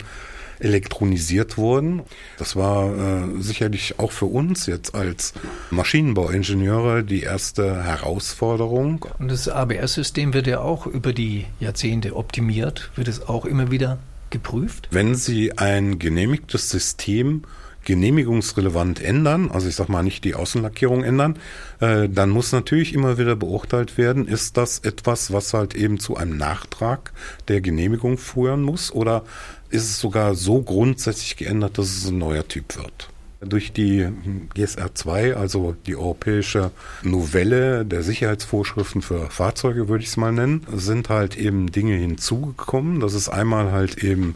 elektronisiert 0.59 1.57
wurden. 1.57 2.01
Das 2.37 2.55
war 2.55 2.93
äh, 2.93 3.41
sicherlich 3.41 3.99
auch 3.99 4.11
für 4.11 4.25
uns 4.25 4.65
jetzt 4.65 4.95
als 4.95 5.33
Maschinenbauingenieure 5.71 7.03
die 7.03 7.21
erste 7.21 7.83
Herausforderung. 7.83 9.05
Und 9.19 9.31
das 9.31 9.47
ABS-System 9.47 10.33
wird 10.33 10.47
ja 10.47 10.59
auch 10.59 10.87
über 10.87 11.13
die 11.13 11.45
Jahrzehnte 11.59 12.15
optimiert, 12.15 12.91
wird 12.95 13.07
es 13.07 13.27
auch 13.27 13.45
immer 13.45 13.71
wieder 13.71 13.99
geprüft? 14.29 14.87
Wenn 14.91 15.15
Sie 15.15 15.57
ein 15.57 15.99
genehmigtes 15.99 16.69
System 16.69 17.43
genehmigungsrelevant 17.85 19.01
ändern, 19.01 19.49
also 19.51 19.69
ich 19.69 19.75
sag 19.75 19.87
mal 19.87 20.03
nicht 20.03 20.23
die 20.23 20.35
Außenlackierung 20.35 21.03
ändern, 21.03 21.37
äh, 21.79 22.09
dann 22.09 22.29
muss 22.29 22.51
natürlich 22.51 22.93
immer 22.93 23.17
wieder 23.17 23.35
beurteilt 23.35 23.97
werden, 23.97 24.27
ist 24.27 24.57
das 24.57 24.79
etwas, 24.79 25.31
was 25.31 25.53
halt 25.53 25.75
eben 25.75 25.99
zu 25.99 26.17
einem 26.17 26.37
Nachtrag 26.37 27.13
der 27.47 27.61
Genehmigung 27.61 28.17
führen 28.17 28.61
muss 28.61 28.91
oder 28.91 29.23
ist 29.69 29.83
es 29.83 29.99
sogar 29.99 30.35
so 30.35 30.61
grundsätzlich 30.61 31.37
geändert, 31.37 31.77
dass 31.77 31.87
es 31.87 32.07
ein 32.07 32.17
neuer 32.17 32.47
Typ 32.47 32.77
wird. 32.77 33.09
Durch 33.41 33.73
die 33.73 34.07
GSR 34.55 34.95
2, 34.95 35.35
also 35.35 35.75
die 35.85 35.95
europäische 35.95 36.71
Novelle 37.03 37.85
der 37.85 38.01
Sicherheitsvorschriften 38.01 39.01
für 39.01 39.29
Fahrzeuge, 39.29 39.87
würde 39.87 40.03
ich 40.03 40.09
es 40.09 40.17
mal 40.17 40.31
nennen, 40.31 40.65
sind 40.73 41.09
halt 41.09 41.37
eben 41.37 41.71
Dinge 41.71 41.95
hinzugekommen. 41.95 43.01
Das 43.01 43.13
ist 43.13 43.29
einmal 43.29 43.71
halt 43.71 44.03
eben 44.03 44.35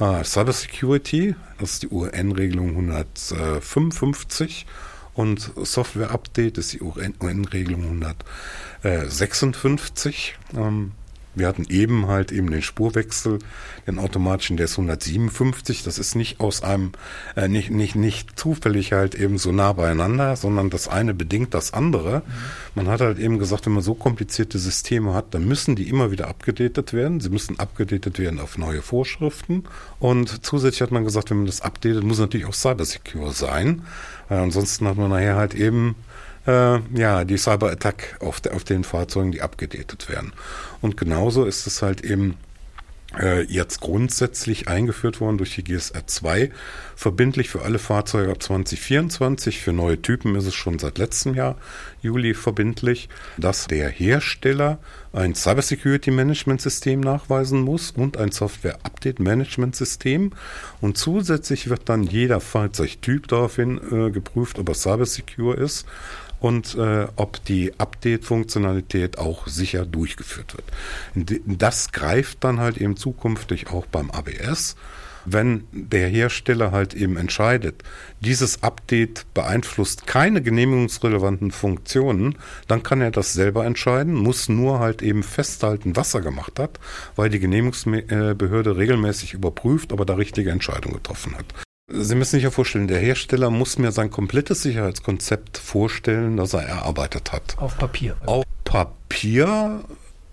äh, 0.00 0.24
Cyber 0.24 0.52
Security, 0.52 1.34
das 1.58 1.72
ist 1.74 1.82
die 1.82 1.88
UN-Regelung 1.88 2.70
155 2.70 4.66
und 5.14 5.52
Software 5.62 6.10
Update 6.10 6.58
ist 6.58 6.72
die 6.72 6.80
UN-Regelung 6.80 8.02
156. 8.82 10.38
Ähm, 10.56 10.92
wir 11.34 11.46
hatten 11.46 11.64
eben 11.68 12.08
halt 12.08 12.32
eben 12.32 12.50
den 12.50 12.62
Spurwechsel, 12.62 13.38
den 13.86 13.98
automatischen, 13.98 14.56
der 14.56 14.64
ist 14.64 14.72
157. 14.72 15.84
Das 15.84 15.98
ist 15.98 16.16
nicht 16.16 16.40
aus 16.40 16.62
einem, 16.62 16.92
äh, 17.36 17.46
nicht, 17.46 17.70
nicht, 17.70 17.94
nicht 17.94 18.38
zufällig 18.38 18.92
halt 18.92 19.14
eben 19.14 19.38
so 19.38 19.52
nah 19.52 19.72
beieinander, 19.72 20.34
sondern 20.36 20.70
das 20.70 20.88
eine 20.88 21.14
bedingt 21.14 21.54
das 21.54 21.72
andere. 21.72 22.18
Mhm. 22.18 22.32
Man 22.74 22.88
hat 22.88 23.00
halt 23.00 23.18
eben 23.18 23.38
gesagt, 23.38 23.66
wenn 23.66 23.74
man 23.74 23.82
so 23.82 23.94
komplizierte 23.94 24.58
Systeme 24.58 25.14
hat, 25.14 25.32
dann 25.32 25.46
müssen 25.46 25.76
die 25.76 25.88
immer 25.88 26.10
wieder 26.10 26.28
abgedatet 26.28 26.92
werden. 26.92 27.20
Sie 27.20 27.30
müssen 27.30 27.58
abgedatet 27.60 28.18
werden 28.18 28.40
auf 28.40 28.58
neue 28.58 28.82
Vorschriften. 28.82 29.64
Und 30.00 30.44
zusätzlich 30.44 30.82
hat 30.82 30.90
man 30.90 31.04
gesagt, 31.04 31.30
wenn 31.30 31.38
man 31.38 31.46
das 31.46 31.60
updatet, 31.60 32.02
muss 32.02 32.18
natürlich 32.18 32.46
auch 32.46 32.54
cybersecure 32.54 33.32
sein. 33.32 33.82
Äh, 34.28 34.34
ansonsten 34.34 34.88
hat 34.88 34.96
man 34.96 35.10
nachher 35.10 35.36
halt 35.36 35.54
eben 35.54 35.94
äh, 36.50 36.80
ja, 36.98 37.24
die 37.24 37.36
Cyber-Attack 37.36 38.16
auf, 38.20 38.42
auf 38.52 38.64
den 38.64 38.84
Fahrzeugen, 38.84 39.32
die 39.32 39.42
abgedatet 39.42 40.08
werden. 40.08 40.32
Und 40.80 40.96
genauso 40.96 41.44
ist 41.44 41.66
es 41.66 41.82
halt 41.82 42.02
eben 42.02 42.36
äh, 43.18 43.42
jetzt 43.42 43.80
grundsätzlich 43.80 44.68
eingeführt 44.68 45.20
worden 45.20 45.38
durch 45.38 45.54
die 45.56 45.64
GSR 45.64 46.06
2, 46.06 46.50
verbindlich 46.94 47.50
für 47.50 47.62
alle 47.62 47.78
Fahrzeuge 47.78 48.30
ab 48.30 48.42
2024. 48.42 49.58
Für 49.58 49.72
neue 49.72 50.00
Typen 50.00 50.36
ist 50.36 50.46
es 50.46 50.54
schon 50.54 50.78
seit 50.78 50.98
letztem 50.98 51.34
Jahr, 51.34 51.56
Juli, 52.02 52.34
verbindlich, 52.34 53.08
dass 53.36 53.66
der 53.66 53.88
Hersteller 53.88 54.78
ein 55.12 55.34
Cybersecurity 55.34 56.12
Management 56.12 56.60
System 56.60 57.00
nachweisen 57.00 57.60
muss 57.62 57.90
und 57.90 58.16
ein 58.16 58.30
Software 58.30 58.78
Update 58.84 59.18
Management 59.18 59.74
System. 59.74 60.32
Und 60.80 60.96
zusätzlich 60.96 61.68
wird 61.68 61.88
dann 61.88 62.04
jeder 62.04 62.38
Fahrzeugtyp 62.38 63.26
daraufhin 63.26 63.80
äh, 63.90 64.10
geprüft, 64.12 64.60
ob 64.60 64.68
er 64.68 64.74
cybersecure 64.74 65.56
ist 65.56 65.84
und 66.40 66.74
äh, 66.74 67.06
ob 67.16 67.44
die 67.44 67.78
Update-Funktionalität 67.78 69.18
auch 69.18 69.46
sicher 69.46 69.84
durchgeführt 69.84 70.56
wird. 70.56 71.40
Das 71.46 71.92
greift 71.92 72.42
dann 72.42 72.58
halt 72.60 72.78
eben 72.78 72.96
zukünftig 72.96 73.68
auch 73.68 73.86
beim 73.86 74.10
ABS. 74.10 74.76
wenn 75.26 75.64
der 75.72 76.08
Hersteller 76.08 76.72
halt 76.72 76.94
eben 76.94 77.18
entscheidet, 77.18 77.82
dieses 78.20 78.62
Update 78.62 79.26
beeinflusst 79.34 80.06
keine 80.06 80.42
genehmigungsrelevanten 80.42 81.50
Funktionen, 81.50 82.36
dann 82.68 82.82
kann 82.82 83.02
er 83.02 83.10
das 83.10 83.34
selber 83.34 83.66
entscheiden, 83.66 84.14
muss 84.14 84.48
nur 84.48 84.78
halt 84.78 85.02
eben 85.02 85.22
festhalten, 85.22 85.94
was 85.94 86.14
er 86.14 86.22
gemacht 86.22 86.58
hat, 86.58 86.80
weil 87.16 87.28
die 87.28 87.38
Genehmigungsbehörde 87.38 88.76
regelmäßig 88.76 89.34
überprüft, 89.34 89.92
ob 89.92 90.00
er 90.00 90.06
da 90.06 90.14
richtige 90.14 90.50
Entscheidungen 90.50 90.94
getroffen 90.94 91.36
hat. 91.36 91.44
Sie 91.92 92.14
müssen 92.14 92.32
sich 92.32 92.44
ja 92.44 92.50
vorstellen, 92.50 92.86
der 92.86 93.00
Hersteller 93.00 93.50
muss 93.50 93.78
mir 93.78 93.90
sein 93.92 94.10
komplettes 94.10 94.62
Sicherheitskonzept 94.62 95.58
vorstellen, 95.58 96.36
das 96.36 96.54
er 96.54 96.62
erarbeitet 96.62 97.32
hat. 97.32 97.56
Auf 97.58 97.76
Papier. 97.78 98.16
Auf 98.26 98.44
Papier. 98.64 99.80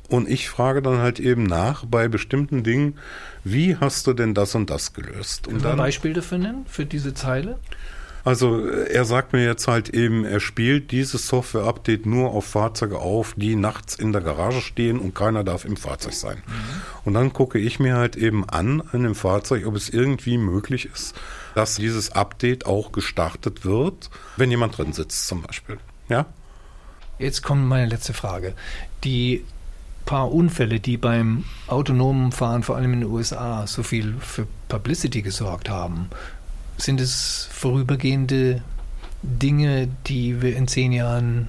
Und 0.09 0.29
ich 0.29 0.49
frage 0.49 0.81
dann 0.81 0.99
halt 0.99 1.19
eben 1.19 1.43
nach 1.43 1.83
bei 1.85 2.07
bestimmten 2.07 2.63
Dingen, 2.63 2.97
wie 3.43 3.75
hast 3.75 4.07
du 4.07 4.13
denn 4.13 4.33
das 4.33 4.55
und 4.55 4.69
das 4.69 4.93
gelöst? 4.93 5.43
Können 5.43 5.57
und 5.57 5.65
dann, 5.65 5.73
ein 5.73 5.77
Beispiel 5.77 6.13
dafür 6.13 6.37
nennen, 6.37 6.65
für 6.67 6.85
diese 6.85 7.13
Zeile? 7.13 7.57
Also 8.27 8.67
er 8.67 9.05
sagt 9.05 9.31
mir 9.31 9.45
jetzt 9.45 9.69
halt 9.69 9.87
eben, 9.89 10.25
er 10.25 10.41
spielt 10.41 10.91
dieses 10.91 11.27
Software-Update 11.27 12.05
nur 12.05 12.31
auf 12.31 12.45
Fahrzeuge 12.45 12.99
auf, 12.99 13.35
die 13.37 13.55
nachts 13.55 13.95
in 13.95 14.11
der 14.11 14.21
Garage 14.21 14.59
stehen 14.59 14.99
und 14.99 15.15
keiner 15.15 15.45
darf 15.45 15.63
im 15.63 15.77
Fahrzeug 15.77 16.11
sein. 16.11 16.37
Mhm. 16.45 16.81
Und 17.05 17.13
dann 17.13 17.31
gucke 17.31 17.57
ich 17.57 17.79
mir 17.79 17.95
halt 17.95 18.17
eben 18.17 18.43
an 18.49 18.83
in 18.91 19.03
dem 19.03 19.15
Fahrzeug, 19.15 19.65
ob 19.65 19.75
es 19.77 19.87
irgendwie 19.87 20.37
möglich 20.37 20.89
ist, 20.93 21.15
dass 21.57 21.77
dieses 21.77 22.11
Update 22.11 22.67
auch 22.67 22.91
gestartet 22.91 23.65
wird, 23.65 24.11
wenn 24.35 24.51
jemand 24.51 24.77
drin 24.77 24.93
sitzt 24.93 25.27
zum 25.27 25.41
Beispiel. 25.41 25.79
Ja? 26.07 26.27
Jetzt 27.17 27.41
kommt 27.41 27.65
meine 27.65 27.87
letzte 27.87 28.13
Frage. 28.13 28.53
Die 29.03 29.43
paar 30.05 30.31
Unfälle, 30.31 30.79
die 30.79 30.97
beim 30.97 31.45
autonomen 31.65 32.31
Fahren, 32.31 32.61
vor 32.61 32.75
allem 32.75 32.93
in 32.93 32.99
den 33.01 33.09
USA, 33.09 33.65
so 33.65 33.81
viel 33.81 34.15
für 34.19 34.45
Publicity 34.69 35.23
gesorgt 35.23 35.67
haben, 35.67 36.09
sind 36.77 37.01
es 37.01 37.49
vorübergehende 37.51 38.61
Dinge, 39.23 39.89
die 40.05 40.43
wir 40.43 40.55
in 40.55 40.67
zehn 40.67 40.91
Jahren 40.91 41.47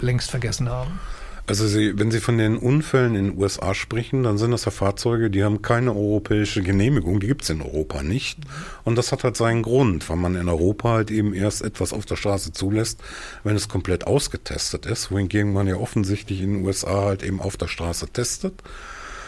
längst 0.00 0.30
vergessen 0.30 0.68
haben? 0.68 1.00
Also 1.44 1.66
Sie, 1.66 1.98
wenn 1.98 2.12
Sie 2.12 2.20
von 2.20 2.38
den 2.38 2.56
Unfällen 2.56 3.16
in 3.16 3.24
den 3.30 3.38
USA 3.38 3.74
sprechen, 3.74 4.22
dann 4.22 4.38
sind 4.38 4.52
das 4.52 4.64
ja 4.64 4.70
Fahrzeuge, 4.70 5.28
die 5.28 5.42
haben 5.42 5.60
keine 5.60 5.90
europäische 5.90 6.62
Genehmigung, 6.62 7.18
die 7.18 7.26
gibt 7.26 7.42
es 7.42 7.50
in 7.50 7.62
Europa 7.62 8.04
nicht. 8.04 8.38
Und 8.84 8.96
das 8.96 9.10
hat 9.10 9.24
halt 9.24 9.36
seinen 9.36 9.62
Grund, 9.62 10.08
weil 10.08 10.16
man 10.16 10.36
in 10.36 10.48
Europa 10.48 10.90
halt 10.90 11.10
eben 11.10 11.34
erst 11.34 11.62
etwas 11.62 11.92
auf 11.92 12.06
der 12.06 12.14
Straße 12.14 12.52
zulässt, 12.52 13.00
wenn 13.42 13.56
es 13.56 13.68
komplett 13.68 14.06
ausgetestet 14.06 14.86
ist, 14.86 15.10
wohingegen 15.10 15.52
man 15.52 15.66
ja 15.66 15.76
offensichtlich 15.76 16.42
in 16.42 16.54
den 16.54 16.64
USA 16.64 17.06
halt 17.06 17.24
eben 17.24 17.40
auf 17.40 17.56
der 17.56 17.68
Straße 17.68 18.06
testet. 18.08 18.54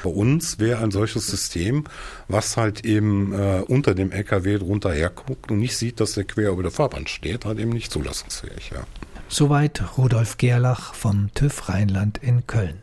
Bei 0.04 0.10
uns 0.10 0.60
wäre 0.60 0.84
ein 0.84 0.92
solches 0.92 1.26
System, 1.26 1.84
was 2.28 2.56
halt 2.56 2.84
eben 2.84 3.32
äh, 3.32 3.62
unter 3.66 3.94
dem 3.94 4.12
LKW 4.12 4.58
drunter 4.58 4.92
herguckt 4.92 5.50
und 5.50 5.58
nicht 5.58 5.76
sieht, 5.76 5.98
dass 5.98 6.12
der 6.12 6.24
quer 6.24 6.50
über 6.50 6.62
der 6.62 6.70
Fahrbahn 6.70 7.08
steht, 7.08 7.44
halt 7.44 7.58
eben 7.58 7.70
nicht 7.70 7.90
zulassungsfähig, 7.90 8.70
ja. 8.72 8.86
Soweit 9.36 9.98
Rudolf 9.98 10.38
Gerlach 10.38 10.94
vom 10.94 11.28
TÜV 11.34 11.68
Rheinland 11.68 12.18
in 12.18 12.46
Köln. 12.46 12.76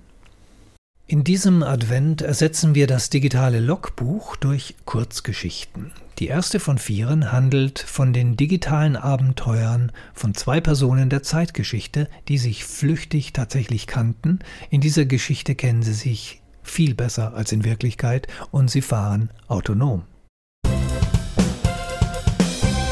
In 1.08 1.24
diesem 1.24 1.64
Advent 1.64 2.22
ersetzen 2.22 2.76
wir 2.76 2.88
das 2.88 3.10
digitale 3.10 3.62
Logbuch 3.62 4.36
durch 4.36 4.76
Kurzgeschichten. 4.84 5.94
Die 6.20 6.28
erste 6.28 6.60
von 6.60 6.78
vieren 6.78 7.32
handelt 7.32 7.80
von 7.80 8.12
den 8.12 8.36
digitalen 8.36 8.98
Abenteuern 8.98 9.94
von 10.14 10.34
zwei 10.34 10.60
Personen 10.60 11.10
der 11.10 11.24
Zeitgeschichte, 11.24 12.10
die 12.28 12.38
sich 12.38 12.66
flüchtig 12.66 13.32
tatsächlich 13.32 13.88
kannten. 13.88 14.40
In 14.70 14.82
dieser 14.82 15.06
Geschichte 15.06 15.56
kennen 15.56 15.84
sie 15.84 15.94
sich 15.94 16.42
viel 16.64 16.96
besser 16.96 17.34
als 17.34 17.54
in 17.54 17.64
Wirklichkeit 17.64 18.28
und 18.52 18.70
sie 18.70 18.82
fahren 18.82 19.30
autonom. 19.48 20.04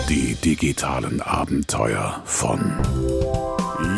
Die 0.09 0.33
digitalen 0.33 1.21
Abenteuer 1.21 2.23
von 2.25 2.59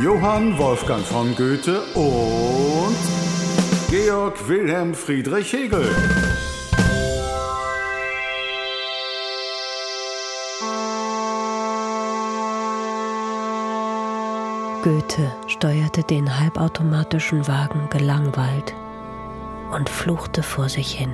Johann 0.04 0.58
Wolfgang 0.58 1.02
von 1.06 1.34
Goethe 1.38 1.82
und 1.96 2.98
Georg 3.90 4.50
Wilhelm 4.50 4.94
Friedrich 4.94 5.54
Hegel. 5.54 5.88
Goethe 14.84 15.32
steuerte 15.48 16.04
den 16.04 16.38
halbautomatischen 16.42 17.48
Wagen 17.48 17.88
gelangweilt 17.90 18.76
und 19.74 19.88
fluchte 19.90 20.44
vor 20.44 20.68
sich 20.68 20.92
hin. 20.92 21.14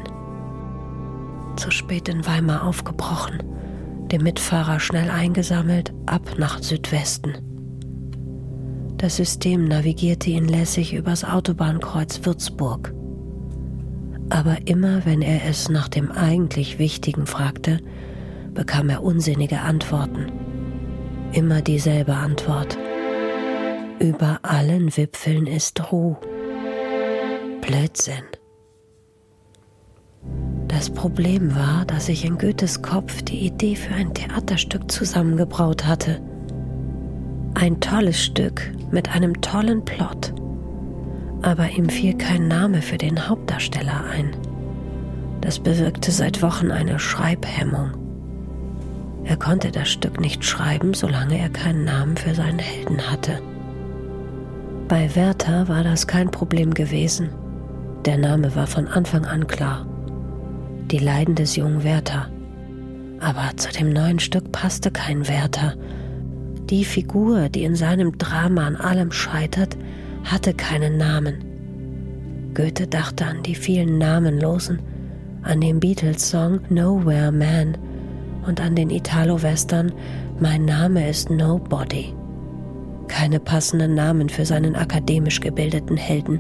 Zu 1.56 1.70
spät 1.70 2.10
in 2.10 2.26
Weimar 2.26 2.64
aufgebrochen, 2.64 3.44
den 4.12 4.24
Mitfahrer 4.24 4.80
schnell 4.80 5.10
eingesammelt, 5.10 5.94
ab 6.06 6.36
nach 6.38 6.62
Südwesten. 6.62 7.36
Das 8.98 9.16
System 9.16 9.66
navigierte 9.66 10.30
ihn 10.30 10.48
lässig 10.48 10.94
übers 10.94 11.24
Autobahnkreuz 11.24 12.22
Würzburg. 12.24 12.94
Aber 14.30 14.58
immer 14.66 15.06
wenn 15.06 15.22
er 15.22 15.46
es 15.46 15.70
nach 15.70 15.88
dem 15.88 16.12
eigentlich 16.12 16.80
Wichtigen 16.80 17.28
fragte, 17.28 17.80
bekam 18.54 18.90
er 18.90 19.04
unsinnige 19.04 19.60
Antworten. 19.62 20.32
Immer 21.32 21.62
dieselbe 21.62 22.16
Antwort. 22.16 22.78
Über 24.00 24.40
allen 24.44 24.96
Wipfeln 24.98 25.46
ist 25.48 25.92
Ruhe. 25.92 26.18
Blödsinn. 27.62 28.24
Das 30.78 30.92
Problem 30.92 31.56
war, 31.56 31.86
dass 31.86 32.08
ich 32.08 32.24
in 32.24 32.38
Goethes 32.38 32.84
Kopf 32.84 33.24
die 33.24 33.48
Idee 33.48 33.76
für 33.76 33.96
ein 33.96 34.14
Theaterstück 34.14 34.92
zusammengebraut 34.92 35.88
hatte. 35.88 36.22
Ein 37.56 37.80
tolles 37.80 38.24
Stück 38.24 38.62
mit 38.92 39.10
einem 39.10 39.42
tollen 39.42 39.84
Plot. 39.84 40.36
Aber 41.42 41.68
ihm 41.72 41.90
fiel 41.90 42.16
kein 42.16 42.48
Name 42.48 42.84
für 42.84 43.00
den 43.00 43.28
Hauptdarsteller 43.28 44.04
ein. 44.12 44.36
Das 45.42 45.58
bewirkte 45.58 46.12
seit 46.12 46.44
Wochen 46.44 46.70
eine 46.70 47.00
Schreibhemmung. 47.00 47.94
Er 49.24 49.38
konnte 49.38 49.72
das 49.72 49.90
Stück 49.90 50.22
nicht 50.22 50.46
schreiben, 50.46 50.94
solange 50.94 51.40
er 51.40 51.50
keinen 51.50 51.86
Namen 51.86 52.18
für 52.18 52.36
seinen 52.36 52.60
Helden 52.60 53.02
hatte. 53.12 53.42
Bei 54.88 55.16
Werther 55.16 55.68
war 55.70 55.84
das 55.84 56.06
kein 56.06 56.30
Problem 56.30 56.76
gewesen. 56.76 57.32
Der 58.06 58.20
Name 58.20 58.56
war 58.56 58.68
von 58.68 58.88
Anfang 58.88 59.26
an 59.26 59.48
klar 59.48 59.88
die 60.92 61.00
Leiden 61.00 61.36
des 61.36 61.56
jungen 61.56 61.84
Werther. 61.84 62.30
Aber 63.20 63.56
zu 63.58 63.72
dem 63.72 63.92
neuen 63.92 64.20
Stück 64.20 64.52
passte 64.52 64.92
kein 64.92 65.28
Werther. 65.28 65.76
Die 66.70 66.86
Figur, 66.86 67.50
die 67.50 67.64
in 67.64 67.76
seinem 67.76 68.18
Drama 68.18 68.68
an 68.68 68.76
allem 68.76 69.12
scheitert, 69.12 69.78
hatte 70.24 70.54
keinen 70.54 70.98
Namen. 70.98 71.44
Goethe 72.54 72.88
dachte 72.88 73.26
an 73.26 73.44
die 73.44 73.56
vielen 73.56 73.98
Namenlosen, 73.98 74.80
an 75.44 75.62
den 75.62 75.80
Beatles-Song 75.80 76.60
Nowhere 76.70 77.32
Man 77.32 77.78
und 78.46 78.60
an 78.62 78.76
den 78.76 78.90
Italo-Western 78.90 79.92
Mein 80.40 80.66
Name 80.66 81.10
ist 81.10 81.30
Nobody. 81.30 82.14
Keine 83.08 83.40
passenden 83.40 83.96
Namen 83.96 84.30
für 84.30 84.46
seinen 84.46 84.76
akademisch 84.76 85.40
gebildeten 85.40 85.98
Helden. 85.98 86.40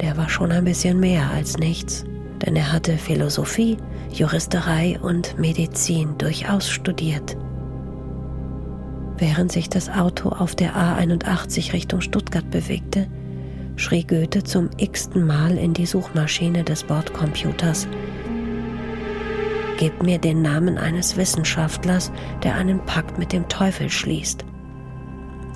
Der 0.00 0.16
war 0.16 0.28
schon 0.28 0.50
ein 0.50 0.64
bisschen 0.64 0.98
mehr 0.98 1.30
als 1.30 1.58
nichts 1.58 2.04
denn 2.44 2.56
er 2.56 2.72
hatte 2.72 2.98
Philosophie, 2.98 3.76
Juristerei 4.12 4.98
und 5.00 5.38
Medizin 5.38 6.16
durchaus 6.18 6.68
studiert. 6.68 7.36
Während 9.18 9.52
sich 9.52 9.68
das 9.68 9.88
Auto 9.88 10.30
auf 10.30 10.54
der 10.56 10.74
A81 10.74 11.72
Richtung 11.72 12.00
Stuttgart 12.00 12.50
bewegte, 12.50 13.06
schrie 13.76 14.04
Goethe 14.04 14.42
zum 14.42 14.70
x-ten 14.76 15.24
Mal 15.24 15.56
in 15.56 15.74
die 15.74 15.86
Suchmaschine 15.86 16.64
des 16.64 16.82
Bordcomputers. 16.82 17.86
Gib 19.78 20.02
mir 20.02 20.18
den 20.18 20.42
Namen 20.42 20.78
eines 20.78 21.16
Wissenschaftlers, 21.16 22.12
der 22.42 22.54
einen 22.56 22.84
Pakt 22.84 23.18
mit 23.18 23.32
dem 23.32 23.48
Teufel 23.48 23.90
schließt. 23.90 24.44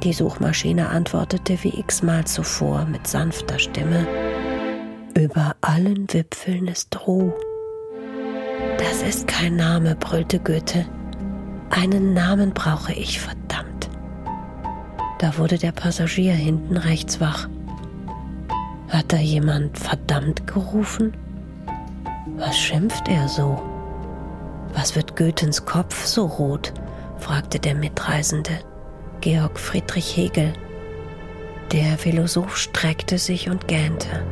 Die 0.03 0.13
Suchmaschine 0.13 0.89
antwortete 0.89 1.59
wie 1.63 1.79
x-mal 1.81 2.25
zuvor 2.25 2.85
mit 2.87 3.07
sanfter 3.07 3.59
Stimme. 3.59 4.07
Über 5.17 5.57
allen 5.63 6.13
Wipfeln 6.13 6.69
ist 6.69 7.07
Ruh. 7.07 7.33
Das 8.77 9.01
ist 9.01 9.27
kein 9.27 9.57
Name, 9.57 9.97
brüllte 9.97 10.39
Goethe. 10.39 10.85
Einen 11.71 12.13
Namen 12.13 12.53
brauche 12.53 12.93
ich, 12.93 13.19
verdammt. 13.19 13.89
Da 15.19 15.39
wurde 15.39 15.57
der 15.57 15.73
Passagier 15.73 16.35
hinten 16.35 16.77
rechts 16.77 17.19
wach. 17.19 17.49
Hat 18.91 19.11
da 19.11 19.17
jemand 19.17 19.79
verdammt 19.79 20.47
gerufen? 20.47 21.17
Was 22.37 22.59
schimpft 22.59 23.09
er 23.09 23.27
so? 23.27 23.63
Was 24.75 24.97
wird 24.97 25.17
Goethens 25.17 25.65
Kopf 25.65 26.05
so 26.05 26.27
rot? 26.27 26.75
fragte 27.21 27.59
der 27.59 27.75
Mitreisende, 27.75 28.59
Georg 29.23 29.59
Friedrich 29.59 30.15
Hegel. 30.15 30.53
Der 31.73 31.97
Philosoph 31.97 32.59
streckte 32.59 33.17
sich 33.17 33.49
und 33.49 33.67
gähnte. 33.67 34.23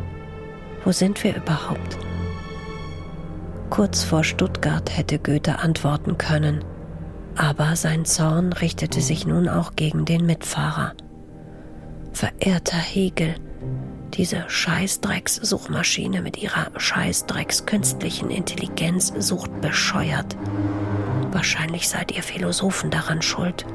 Wo 0.85 0.93
sind 0.93 1.25
wir 1.25 1.35
überhaupt? 1.35 1.99
Kurz 3.71 4.05
vor 4.05 4.23
Stuttgart 4.23 4.95
hätte 4.95 5.19
Goethe 5.19 5.59
antworten 5.59 6.19
können, 6.19 6.63
aber 7.37 7.75
sein 7.75 8.05
Zorn 8.05 8.53
richtete 8.53 9.01
sich 9.01 9.27
nun 9.27 9.49
auch 9.49 9.75
gegen 9.77 10.05
den 10.05 10.27
Mitfahrer. 10.27 10.93
Verehrter 12.13 12.77
Hegel, 12.77 13.35
diese 14.13 14.45
Scheißdrecks-Suchmaschine 14.49 16.21
mit 16.23 16.41
ihrer 16.41 16.71
Scheißdrecks-künstlichen 16.79 18.31
Intelligenz 18.31 19.13
sucht 19.19 19.61
bescheuert. 19.61 20.37
Wahrscheinlich 21.33 21.89
seid 21.89 22.13
ihr 22.13 22.23
Philosophen 22.23 22.91
daran 22.91 23.23
schuld. 23.23 23.67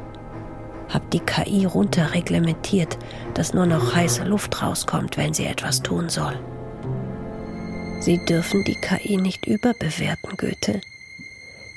Habt 0.87 1.13
die 1.13 1.19
KI 1.19 1.65
runterreglementiert, 1.65 2.97
dass 3.33 3.53
nur 3.53 3.65
noch 3.65 3.95
heiße 3.95 4.23
Luft 4.23 4.61
rauskommt, 4.61 5.17
wenn 5.17 5.33
sie 5.33 5.45
etwas 5.45 5.81
tun 5.81 6.07
soll. 6.07 6.39
Sie 7.99 8.17
dürfen 8.17 8.63
die 8.63 8.75
KI 8.75 9.17
nicht 9.17 9.45
überbewerten, 9.45 10.37
Goethe. 10.37 10.81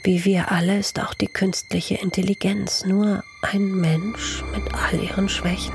Wie 0.05 0.25
wir 0.25 0.51
alle 0.51 0.79
ist 0.79 1.01
auch 1.01 1.15
die 1.15 1.27
künstliche 1.27 1.97
Intelligenz 1.97 2.85
nur 2.85 3.23
ein 3.43 3.73
Mensch 3.73 4.43
mit 4.53 4.63
all 4.75 5.01
ihren 5.01 5.29
Schwächen. 5.29 5.75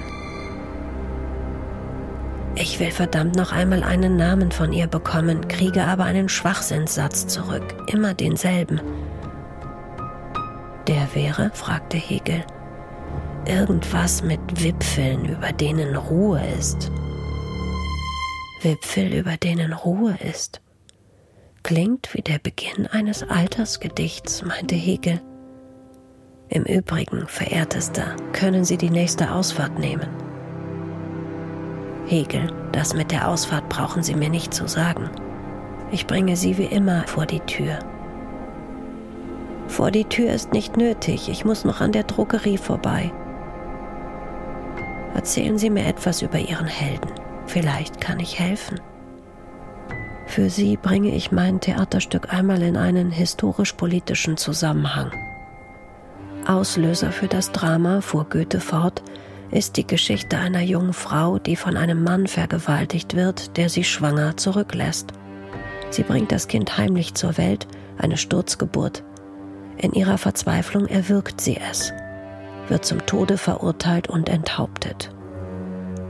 Ich 2.55 2.79
will 2.79 2.91
verdammt 2.91 3.36
noch 3.36 3.51
einmal 3.51 3.83
einen 3.83 4.15
Namen 4.17 4.51
von 4.51 4.73
ihr 4.73 4.88
bekommen, 4.88 5.47
kriege 5.47 5.83
aber 5.83 6.05
einen 6.05 6.27
Schwachsinnssatz 6.27 7.27
zurück, 7.27 7.86
immer 7.88 8.13
denselben. 8.13 8.81
Der 10.88 11.07
wäre, 11.13 11.51
fragte 11.53 11.97
Hegel, 11.97 12.43
irgendwas 13.45 14.23
mit 14.23 14.39
Wipfeln, 14.63 15.25
über 15.25 15.51
denen 15.51 15.95
Ruhe 15.95 16.41
ist. 16.57 16.91
Wipfel, 18.61 19.13
über 19.13 19.37
denen 19.37 19.73
Ruhe 19.73 20.17
ist. 20.19 20.61
Klingt 21.63 22.13
wie 22.13 22.21
der 22.21 22.39
Beginn 22.39 22.87
eines 22.87 23.23
Altersgedichts, 23.23 24.43
meinte 24.43 24.75
Hegel. 24.75 25.21
Im 26.49 26.63
Übrigen, 26.63 27.27
verehrtester, 27.27 28.15
können 28.33 28.63
Sie 28.63 28.77
die 28.77 28.89
nächste 28.89 29.31
Ausfahrt 29.31 29.77
nehmen. 29.77 30.07
Hegel, 32.07 32.47
das 32.71 32.93
mit 32.93 33.11
der 33.11 33.27
Ausfahrt 33.27 33.67
brauchen 33.67 34.01
Sie 34.01 34.15
mir 34.15 34.29
nicht 34.29 34.53
zu 34.53 34.67
sagen. 34.67 35.09
Ich 35.91 36.07
bringe 36.07 36.35
Sie 36.37 36.57
wie 36.57 36.65
immer 36.65 37.05
vor 37.05 37.25
die 37.25 37.41
Tür. 37.41 37.79
Vor 39.67 39.91
die 39.91 40.05
Tür 40.05 40.31
ist 40.31 40.53
nicht 40.53 40.77
nötig, 40.77 41.27
ich 41.29 41.43
muss 41.43 41.65
noch 41.65 41.81
an 41.81 41.91
der 41.91 42.03
Druckerie 42.03 42.57
vorbei. 42.57 43.11
Erzählen 45.13 45.57
Sie 45.57 45.69
mir 45.69 45.85
etwas 45.85 46.21
über 46.21 46.39
Ihren 46.39 46.67
Helden. 46.67 47.26
Vielleicht 47.47 47.99
kann 47.99 48.19
ich 48.19 48.39
helfen. 48.39 48.79
Für 50.27 50.49
Sie 50.49 50.77
bringe 50.77 51.15
ich 51.15 51.31
mein 51.31 51.62
Theaterstück 51.62 52.33
einmal 52.33 52.62
in 52.62 52.77
einen 52.77 53.10
historisch-politischen 53.10 54.38
Zusammenhang. 54.38 55.12
Auslöser 56.45 57.12
für 57.12 57.27
das 57.27 57.51
Drama, 57.51 58.01
fuhr 58.01 58.25
Goethe 58.29 58.60
fort, 58.60 59.01
ist 59.49 59.77
die 59.77 59.88
Geschichte 59.88 60.38
einer 60.38 60.62
jungen 60.62 60.93
Frau, 60.93 61.39
die 61.39 61.55
von 61.55 61.77
einem 61.77 62.03
Mann 62.03 62.27
vergewaltigt 62.27 63.15
wird, 63.15 63.57
der 63.57 63.69
sie 63.69 63.86
schwanger 63.86 64.38
zurücklässt. 64.38 65.13
Sie 65.89 66.03
bringt 66.03 66.31
das 66.33 66.49
Kind 66.49 66.77
heimlich 66.77 67.15
zur 67.15 67.38
Welt, 67.38 67.67
eine 67.97 68.17
Sturzgeburt. 68.17 69.03
In 69.77 69.93
ihrer 69.93 70.17
Verzweiflung 70.17 70.88
erwürgt 70.88 71.39
sie 71.39 71.57
es, 71.57 71.93
wird 72.67 72.83
zum 72.83 73.05
Tode 73.05 73.38
verurteilt 73.38 74.10
und 74.10 74.27
enthauptet. 74.27 75.12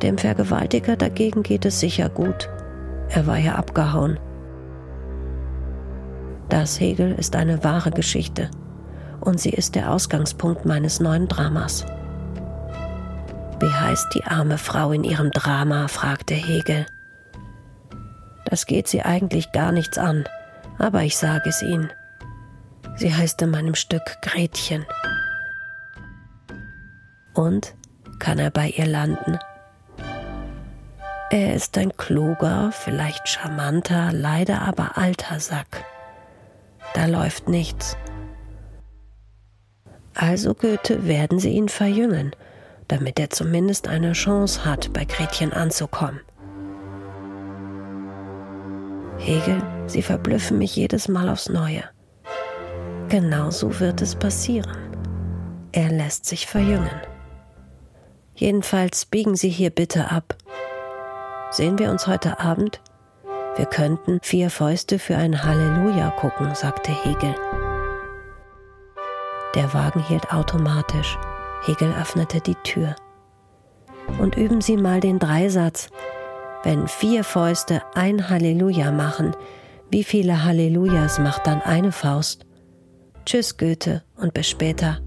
Dem 0.01 0.17
Vergewaltiger 0.17 0.95
dagegen 0.95 1.43
geht 1.43 1.65
es 1.65 1.79
sicher 1.79 2.09
gut. 2.09 2.49
Er 3.09 3.25
war 3.25 3.37
ja 3.37 3.55
abgehauen. 3.55 4.19
Das 6.49 6.79
Hegel 6.79 7.13
ist 7.13 7.35
eine 7.35 7.63
wahre 7.63 7.91
Geschichte 7.91 8.49
und 9.21 9.39
sie 9.39 9.49
ist 9.49 9.75
der 9.75 9.91
Ausgangspunkt 9.91 10.65
meines 10.65 10.99
neuen 10.99 11.27
Dramas. 11.27 11.85
Wie 13.59 13.73
heißt 13.73 14.13
die 14.13 14.23
arme 14.23 14.57
Frau 14.57 14.91
in 14.91 15.03
ihrem 15.03 15.31
Drama? 15.31 15.87
fragte 15.87 16.35
Hegel. 16.35 16.85
Das 18.45 18.65
geht 18.65 18.87
sie 18.87 19.01
eigentlich 19.01 19.51
gar 19.51 19.71
nichts 19.71 19.97
an, 19.97 20.25
aber 20.77 21.03
ich 21.03 21.17
sage 21.17 21.49
es 21.49 21.61
Ihnen. 21.61 21.91
Sie 22.95 23.13
heißt 23.13 23.41
in 23.41 23.49
meinem 23.49 23.75
Stück 23.75 24.21
Gretchen. 24.21 24.85
Und 27.33 27.75
kann 28.19 28.39
er 28.39 28.51
bei 28.51 28.69
ihr 28.69 28.87
landen? 28.87 29.37
Er 31.29 31.55
ist 31.55 31.77
ein 31.77 31.95
kluger, 31.97 32.71
vielleicht 32.71 33.27
charmanter, 33.27 34.11
leider 34.13 34.61
aber 34.61 34.97
alter 34.97 35.39
Sack. 35.39 35.83
Da 36.93 37.05
läuft 37.05 37.49
nichts. 37.49 37.97
Also 40.13 40.53
Goethe 40.53 41.05
werden 41.05 41.39
sie 41.39 41.51
ihn 41.51 41.69
verjüngen 41.69 42.33
damit 42.87 43.19
er 43.19 43.29
zumindest 43.29 43.87
eine 43.87 44.13
Chance 44.13 44.63
hat, 44.63 44.93
bei 44.93 45.05
Gretchen 45.05 45.53
anzukommen. 45.53 46.21
Hegel, 49.17 49.61
Sie 49.87 50.01
verblüffen 50.01 50.57
mich 50.57 50.75
jedes 50.75 51.07
Mal 51.07 51.29
aufs 51.29 51.49
Neue. 51.49 51.83
Genauso 53.09 53.79
wird 53.79 54.01
es 54.01 54.15
passieren. 54.15 54.77
Er 55.71 55.89
lässt 55.89 56.25
sich 56.25 56.45
verjüngen. 56.45 57.01
Jedenfalls 58.35 59.05
biegen 59.05 59.35
Sie 59.35 59.49
hier 59.49 59.69
bitte 59.69 60.11
ab. 60.11 60.35
Sehen 61.49 61.79
wir 61.79 61.91
uns 61.91 62.07
heute 62.07 62.39
Abend? 62.39 62.81
Wir 63.55 63.65
könnten 63.65 64.19
vier 64.21 64.49
Fäuste 64.49 64.99
für 64.99 65.15
ein 65.15 65.43
Halleluja 65.43 66.11
gucken, 66.11 66.53
sagte 66.53 66.91
Hegel. 66.91 67.33
Der 69.55 69.73
Wagen 69.73 70.01
hielt 70.01 70.31
automatisch. 70.31 71.17
Hegel 71.65 71.93
öffnete 71.99 72.41
die 72.41 72.55
Tür. 72.63 72.95
Und 74.19 74.35
üben 74.35 74.61
Sie 74.61 74.77
mal 74.77 74.99
den 74.99 75.19
Dreisatz. 75.19 75.89
Wenn 76.63 76.87
vier 76.87 77.23
Fäuste 77.23 77.81
ein 77.95 78.29
Halleluja 78.29 78.91
machen, 78.91 79.35
wie 79.89 80.03
viele 80.03 80.43
Hallelujahs 80.43 81.17
macht 81.17 81.47
dann 81.47 81.61
eine 81.61 81.91
Faust? 81.91 82.45
Tschüss, 83.25 83.57
Goethe, 83.57 84.03
und 84.17 84.33
bis 84.33 84.49
später. 84.49 84.99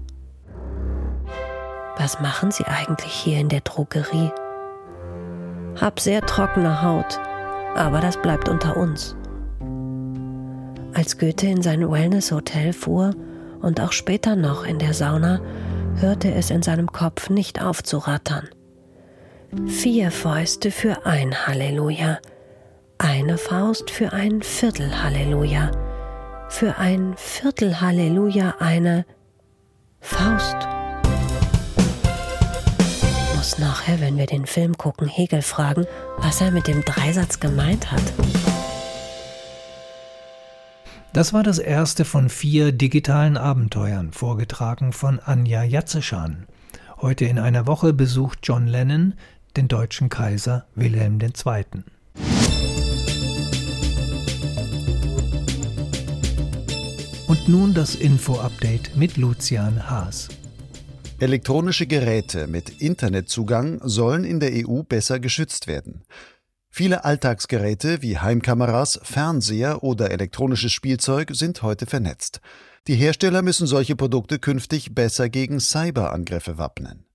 Was 1.97 2.19
machen 2.19 2.51
Sie 2.51 2.65
eigentlich 2.65 3.13
hier 3.13 3.39
in 3.39 3.49
der 3.49 3.61
Drogerie? 3.61 4.31
Hab 5.79 5.99
sehr 5.99 6.21
trockene 6.21 6.81
Haut, 6.81 7.19
aber 7.75 8.01
das 8.01 8.21
bleibt 8.21 8.49
unter 8.49 8.77
uns. 8.77 9.15
Als 10.93 11.17
Goethe 11.17 11.47
in 11.47 11.61
sein 11.61 11.89
Wellness-Hotel 11.89 12.73
fuhr 12.73 13.11
und 13.61 13.79
auch 13.79 13.93
später 13.93 14.35
noch 14.35 14.65
in 14.65 14.79
der 14.79 14.93
Sauna, 14.93 15.39
hörte 15.95 16.33
es 16.33 16.49
in 16.51 16.61
seinem 16.61 16.91
Kopf 16.91 17.29
nicht 17.29 17.61
auf 17.61 17.83
zu 17.83 17.97
rattern. 17.97 18.49
Vier 19.67 20.11
Fäuste 20.11 20.71
für 20.71 21.05
ein 21.05 21.47
Halleluja, 21.47 22.19
eine 22.97 23.37
Faust 23.37 23.89
für 23.89 24.13
ein 24.13 24.41
Viertel 24.41 25.03
Halleluja, 25.03 25.71
für 26.49 26.77
ein 26.77 27.13
Viertel 27.17 27.81
Halleluja 27.81 28.55
eine 28.59 29.05
Faust. 29.99 30.80
Muss 33.41 33.57
nachher, 33.57 33.99
wenn 33.99 34.17
wir 34.19 34.27
den 34.27 34.45
Film 34.45 34.77
gucken, 34.77 35.07
Hegel 35.07 35.41
fragen, 35.41 35.87
was 36.19 36.41
er 36.41 36.51
mit 36.51 36.67
dem 36.67 36.85
Dreisatz 36.85 37.39
gemeint 37.39 37.91
hat. 37.91 38.03
Das 41.11 41.33
war 41.33 41.41
das 41.41 41.57
erste 41.57 42.05
von 42.05 42.29
vier 42.29 42.71
digitalen 42.71 43.37
Abenteuern, 43.37 44.13
vorgetragen 44.13 44.93
von 44.93 45.19
Anja 45.19 45.63
Jatzeschan. 45.63 46.45
Heute 47.01 47.25
in 47.25 47.39
einer 47.39 47.65
Woche 47.65 47.93
besucht 47.93 48.41
John 48.43 48.67
Lennon 48.67 49.15
den 49.57 49.67
deutschen 49.67 50.09
Kaiser 50.09 50.67
Wilhelm 50.75 51.19
II. 51.19 51.65
Und 57.27 57.49
nun 57.49 57.73
das 57.73 57.95
Info-Update 57.95 58.95
mit 58.95 59.17
Lucian 59.17 59.89
Haas. 59.89 60.27
Elektronische 61.21 61.85
Geräte 61.85 62.47
mit 62.47 62.81
Internetzugang 62.81 63.79
sollen 63.83 64.23
in 64.23 64.39
der 64.39 64.53
EU 64.67 64.81
besser 64.81 65.19
geschützt 65.19 65.67
werden. 65.67 66.03
Viele 66.71 67.05
Alltagsgeräte 67.05 68.01
wie 68.01 68.17
Heimkameras, 68.17 68.99
Fernseher 69.03 69.83
oder 69.83 70.09
elektronisches 70.09 70.71
Spielzeug 70.71 71.29
sind 71.33 71.61
heute 71.61 71.85
vernetzt. 71.85 72.41
Die 72.87 72.95
Hersteller 72.95 73.43
müssen 73.43 73.67
solche 73.67 73.95
Produkte 73.95 74.39
künftig 74.39 74.95
besser 74.95 75.29
gegen 75.29 75.59
Cyberangriffe 75.59 76.57
wappnen. 76.57 77.05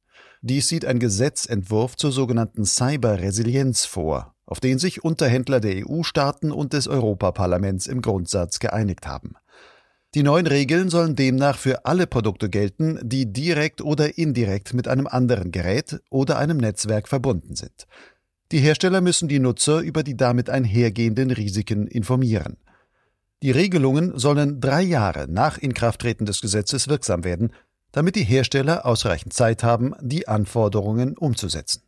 Dies 0.41 0.69
sieht 0.69 0.85
ein 0.85 1.01
Gesetzentwurf 1.01 1.97
zur 1.97 2.13
sogenannten 2.13 2.65
Cyberresilienz 2.65 3.87
vor, 3.87 4.37
auf 4.45 4.61
den 4.61 4.79
sich 4.79 5.03
Unterhändler 5.03 5.59
der 5.59 5.85
EU-Staaten 5.85 6.53
und 6.53 6.75
des 6.75 6.87
Europaparlaments 6.87 7.89
im 7.89 8.03
Grundsatz 8.03 8.61
geeinigt 8.61 9.09
haben. 9.09 9.35
Die 10.17 10.23
neuen 10.23 10.47
Regeln 10.47 10.89
sollen 10.89 11.15
demnach 11.15 11.59
für 11.59 11.85
alle 11.85 12.07
Produkte 12.07 12.49
gelten, 12.49 12.99
die 13.03 13.35
direkt 13.35 13.83
oder 13.83 14.17
indirekt 14.17 14.73
mit 14.73 14.89
einem 14.89 15.07
anderen 15.07 15.53
Gerät 15.53 16.01
oder 16.09 16.39
einem 16.39 16.57
Netzwerk 16.57 17.07
verbunden 17.07 17.55
sind. 17.55 17.87
Die 18.51 18.61
Hersteller 18.61 19.03
müssen 19.03 19.29
die 19.29 19.41
Nutzer 19.41 19.81
über 19.81 20.03
die 20.03 20.17
damit 20.17 20.49
einhergehenden 20.49 21.31
Risiken 21.31 21.87
informieren. 21.87 22.57
Die 23.43 23.51
Regelungen 23.51 24.19
sollen 24.19 24.59
drei 24.59 24.81
Jahre 24.81 25.27
nach 25.29 25.59
Inkrafttreten 25.59 26.25
des 26.25 26.41
Gesetzes 26.41 26.89
wirksam 26.89 27.23
werden, 27.23 27.53
damit 27.93 28.17
die 28.17 28.25
Hersteller 28.25 28.87
ausreichend 28.87 29.35
Zeit 29.35 29.63
haben, 29.63 29.93
die 30.01 30.29
Anforderungen 30.29 31.19
umzusetzen. 31.19 31.83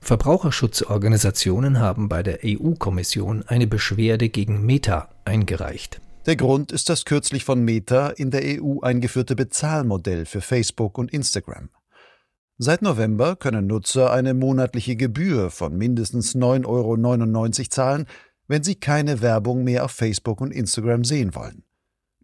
Verbraucherschutzorganisationen 0.00 1.78
haben 1.78 2.08
bei 2.08 2.24
der 2.24 2.40
EU-Kommission 2.44 3.44
eine 3.46 3.68
Beschwerde 3.68 4.30
gegen 4.30 4.66
Meta 4.66 5.10
eingereicht. 5.24 6.01
Der 6.24 6.36
Grund 6.36 6.70
ist 6.70 6.88
das 6.88 7.04
kürzlich 7.04 7.44
von 7.44 7.64
Meta 7.64 8.08
in 8.10 8.30
der 8.30 8.42
EU 8.44 8.78
eingeführte 8.80 9.34
Bezahlmodell 9.34 10.24
für 10.24 10.40
Facebook 10.40 10.96
und 10.96 11.12
Instagram. 11.12 11.68
Seit 12.58 12.80
November 12.80 13.34
können 13.34 13.66
Nutzer 13.66 14.12
eine 14.12 14.32
monatliche 14.32 14.94
Gebühr 14.94 15.50
von 15.50 15.76
mindestens 15.76 16.36
9,99 16.36 16.66
Euro 16.66 17.68
zahlen, 17.68 18.06
wenn 18.46 18.62
sie 18.62 18.76
keine 18.76 19.20
Werbung 19.20 19.64
mehr 19.64 19.84
auf 19.84 19.90
Facebook 19.90 20.40
und 20.40 20.52
Instagram 20.52 21.02
sehen 21.02 21.34
wollen. 21.34 21.64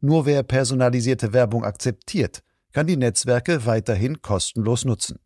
Nur 0.00 0.26
wer 0.26 0.44
personalisierte 0.44 1.32
Werbung 1.32 1.64
akzeptiert, 1.64 2.44
kann 2.72 2.86
die 2.86 2.96
Netzwerke 2.96 3.66
weiterhin 3.66 4.22
kostenlos 4.22 4.84
nutzen. 4.84 5.18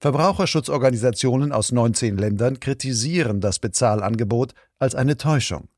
Verbraucherschutzorganisationen 0.00 1.52
aus 1.52 1.72
19 1.72 2.18
Ländern 2.18 2.60
kritisieren 2.60 3.40
das 3.40 3.58
Bezahlangebot 3.58 4.52
als 4.78 4.94
eine 4.94 5.16
Täuschung. 5.16 5.68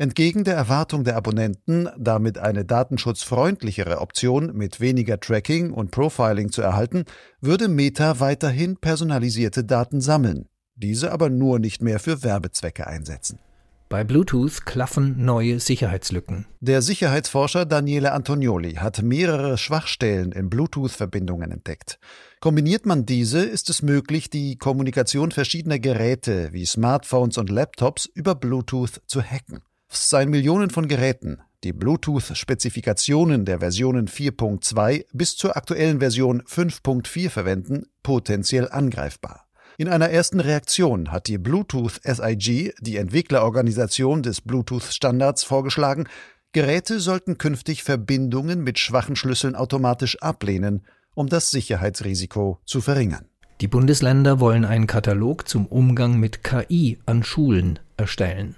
Entgegen 0.00 0.44
der 0.44 0.54
Erwartung 0.54 1.02
der 1.02 1.16
Abonnenten, 1.16 1.88
damit 1.98 2.38
eine 2.38 2.64
datenschutzfreundlichere 2.64 4.00
Option 4.00 4.56
mit 4.56 4.78
weniger 4.78 5.18
Tracking 5.18 5.72
und 5.72 5.90
Profiling 5.90 6.52
zu 6.52 6.62
erhalten, 6.62 7.04
würde 7.40 7.66
Meta 7.66 8.20
weiterhin 8.20 8.76
personalisierte 8.76 9.64
Daten 9.64 10.00
sammeln, 10.00 10.46
diese 10.76 11.10
aber 11.10 11.30
nur 11.30 11.58
nicht 11.58 11.82
mehr 11.82 11.98
für 11.98 12.22
Werbezwecke 12.22 12.86
einsetzen. 12.86 13.40
Bei 13.88 14.04
Bluetooth 14.04 14.66
klaffen 14.66 15.24
neue 15.24 15.58
Sicherheitslücken. 15.58 16.46
Der 16.60 16.80
Sicherheitsforscher 16.80 17.66
Daniele 17.66 18.12
Antonioli 18.12 18.74
hat 18.74 19.02
mehrere 19.02 19.58
Schwachstellen 19.58 20.30
in 20.30 20.48
Bluetooth-Verbindungen 20.48 21.50
entdeckt. 21.50 21.98
Kombiniert 22.38 22.86
man 22.86 23.04
diese, 23.04 23.40
ist 23.40 23.68
es 23.68 23.82
möglich, 23.82 24.30
die 24.30 24.56
Kommunikation 24.58 25.32
verschiedener 25.32 25.80
Geräte 25.80 26.52
wie 26.52 26.66
Smartphones 26.66 27.36
und 27.36 27.50
Laptops 27.50 28.06
über 28.06 28.36
Bluetooth 28.36 29.00
zu 29.06 29.22
hacken. 29.22 29.60
Seien 29.90 30.30
Millionen 30.30 30.70
von 30.70 30.88
Geräten, 30.88 31.40
die 31.64 31.72
Bluetooth-Spezifikationen 31.72 33.44
der 33.44 33.60
Versionen 33.60 34.06
4.2 34.06 35.06
bis 35.12 35.36
zur 35.36 35.56
aktuellen 35.56 35.98
Version 35.98 36.42
5.4 36.42 37.30
verwenden, 37.30 37.86
potenziell 38.02 38.68
angreifbar. 38.70 39.46
In 39.76 39.88
einer 39.88 40.10
ersten 40.10 40.40
Reaktion 40.40 41.12
hat 41.12 41.28
die 41.28 41.38
Bluetooth 41.38 42.00
SIG, 42.02 42.74
die 42.80 42.96
Entwicklerorganisation 42.96 44.22
des 44.22 44.40
Bluetooth-Standards, 44.40 45.44
vorgeschlagen, 45.44 46.08
Geräte 46.52 46.98
sollten 46.98 47.38
künftig 47.38 47.82
Verbindungen 47.82 48.62
mit 48.62 48.78
schwachen 48.78 49.16
Schlüsseln 49.16 49.54
automatisch 49.54 50.20
ablehnen, 50.20 50.82
um 51.14 51.28
das 51.28 51.50
Sicherheitsrisiko 51.50 52.58
zu 52.64 52.80
verringern. 52.80 53.26
Die 53.60 53.68
Bundesländer 53.68 54.40
wollen 54.40 54.64
einen 54.64 54.86
Katalog 54.86 55.48
zum 55.48 55.66
Umgang 55.66 56.18
mit 56.18 56.44
KI 56.44 56.98
an 57.06 57.22
Schulen 57.22 57.78
erstellen. 57.96 58.56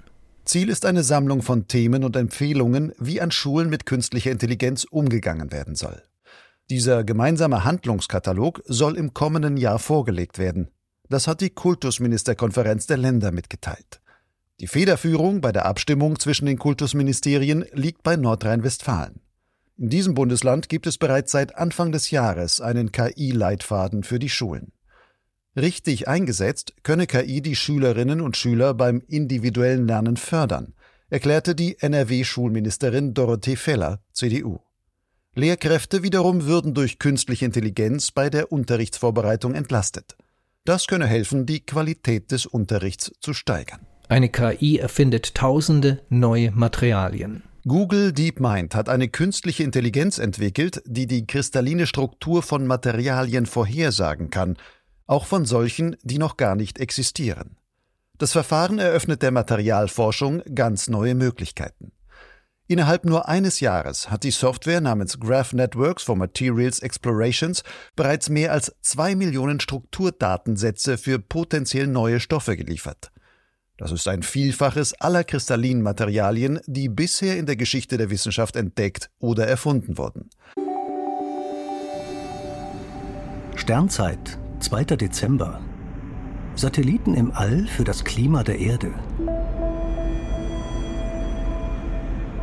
Ziel 0.51 0.69
ist 0.69 0.85
eine 0.85 1.05
Sammlung 1.05 1.43
von 1.43 1.69
Themen 1.69 2.03
und 2.03 2.17
Empfehlungen, 2.17 2.93
wie 2.99 3.21
an 3.21 3.31
Schulen 3.31 3.71
mit 3.71 3.87
künstlicher 3.87 4.33
Intelligenz 4.33 4.83
umgegangen 4.83 5.53
werden 5.53 5.77
soll. 5.77 6.03
Dieser 6.71 7.05
gemeinsame 7.05 7.63
Handlungskatalog 7.63 8.61
soll 8.67 8.97
im 8.97 9.15
kommenden 9.15 9.57
Jahr 9.57 9.79
vorgelegt 9.79 10.41
werden. 10.41 10.73
Das 11.09 11.29
hat 11.29 11.41
die 11.41 11.51
Kultusministerkonferenz 11.51 12.89
der 12.89 12.97
Länder 12.97 13.31
mitgeteilt. 13.31 14.01
Die 14.59 14.67
Federführung 14.67 15.41
bei 15.41 15.53
der 15.53 15.67
Abstimmung 15.67 16.19
zwischen 16.19 16.47
den 16.47 16.59
Kultusministerien 16.59 17.65
liegt 17.73 18.03
bei 18.03 18.17
Nordrhein-Westfalen. 18.17 19.21
In 19.77 19.89
diesem 19.89 20.15
Bundesland 20.15 20.69
gibt 20.69 20.89
es 20.89 20.99
bereits 20.99 21.31
seit 21.31 21.55
Anfang 21.55 21.93
des 21.93 22.11
Jahres 22.11 22.61
einen 22.61 22.91
KI-Leitfaden 22.91 24.03
für 24.03 24.19
die 24.19 24.29
Schulen. 24.29 24.73
Richtig 25.57 26.07
eingesetzt 26.07 26.75
könne 26.83 27.07
KI 27.07 27.43
die 27.43 27.57
Schülerinnen 27.57 28.21
und 28.21 28.37
Schüler 28.37 28.73
beim 28.75 29.03
individuellen 29.09 29.87
Lernen 29.87 30.17
fördern, 30.17 30.75
erklärte 31.09 31.55
die 31.55 31.77
NRW-Schulministerin 31.81 33.15
Dorothee 33.15 33.57
Feller, 33.57 34.01
CDU. 34.13 34.61
Lehrkräfte 35.35 36.03
wiederum 36.03 36.47
würden 36.47 36.75
durch 36.75 36.99
künstliche 36.99 37.45
Intelligenz 37.45 38.11
bei 38.11 38.31
der 38.31 38.53
Unterrichtsvorbereitung 38.53 39.55
entlastet. 39.55 40.17
Das 40.65 40.87
könne 40.87 41.07
helfen, 41.07 41.47
die 41.47 41.61
Qualität 41.61 42.31
des 42.31 42.47
Unterrichts 42.47 43.13
zu 43.21 43.33
steigern. 43.33 43.87
Eine 44.09 44.29
KI 44.29 44.79
erfindet 44.79 45.35
tausende 45.35 46.03
neue 46.09 46.51
Materialien. 46.51 47.45
Google 47.67 48.13
DeepMind 48.13 48.75
hat 48.75 48.89
eine 48.89 49.09
künstliche 49.09 49.63
Intelligenz 49.63 50.19
entwickelt, 50.19 50.83
die 50.87 51.07
die 51.07 51.27
kristalline 51.27 51.87
Struktur 51.87 52.43
von 52.43 52.67
Materialien 52.67 53.47
vorhersagen 53.47 54.31
kann, 54.31 54.57
auch 55.11 55.27
von 55.27 55.45
solchen, 55.45 55.97
die 56.03 56.19
noch 56.19 56.37
gar 56.37 56.55
nicht 56.55 56.79
existieren. 56.79 57.57
Das 58.19 58.33
Verfahren 58.33 58.79
eröffnet 58.79 59.23
der 59.23 59.31
Materialforschung 59.31 60.43
ganz 60.55 60.89
neue 60.89 61.15
Möglichkeiten. 61.15 61.93
Innerhalb 62.69 63.05
nur 63.05 63.29
eines 63.29 63.59
Jahres 63.59 64.11
hat 64.11 64.23
die 64.23 64.31
Software 64.31 64.81
namens 64.81 65.19
Graph 65.19 65.53
Networks 65.53 66.05
for 66.05 66.15
Materials 66.15 66.79
Explorations 66.79 67.65
bereits 67.97 68.29
mehr 68.29 68.53
als 68.53 68.73
zwei 68.81 69.17
Millionen 69.17 69.59
Strukturdatensätze 69.59 70.97
für 70.97 71.19
potenziell 71.19 71.89
neue 71.89 72.21
Stoffe 72.21 72.57
geliefert. 72.57 73.11
Das 73.77 73.91
ist 73.91 74.07
ein 74.07 74.23
Vielfaches 74.23 74.95
aller 75.01 75.25
kristallinen 75.25 75.83
Materialien, 75.83 76.61
die 76.67 76.89
bisher 76.89 77.39
in 77.39 77.47
der 77.47 77.57
Geschichte 77.57 77.97
der 77.97 78.11
Wissenschaft 78.11 78.55
entdeckt 78.55 79.11
oder 79.19 79.49
erfunden 79.49 79.99
wurden. 79.99 80.31
Sternzeit, 83.57 84.39
2. 84.61 84.85
Dezember. 84.85 85.59
Satelliten 86.55 87.15
im 87.15 87.33
All 87.33 87.67
für 87.67 87.85
das 87.85 88.05
Klima 88.05 88.43
der 88.43 88.59
Erde. 88.59 88.93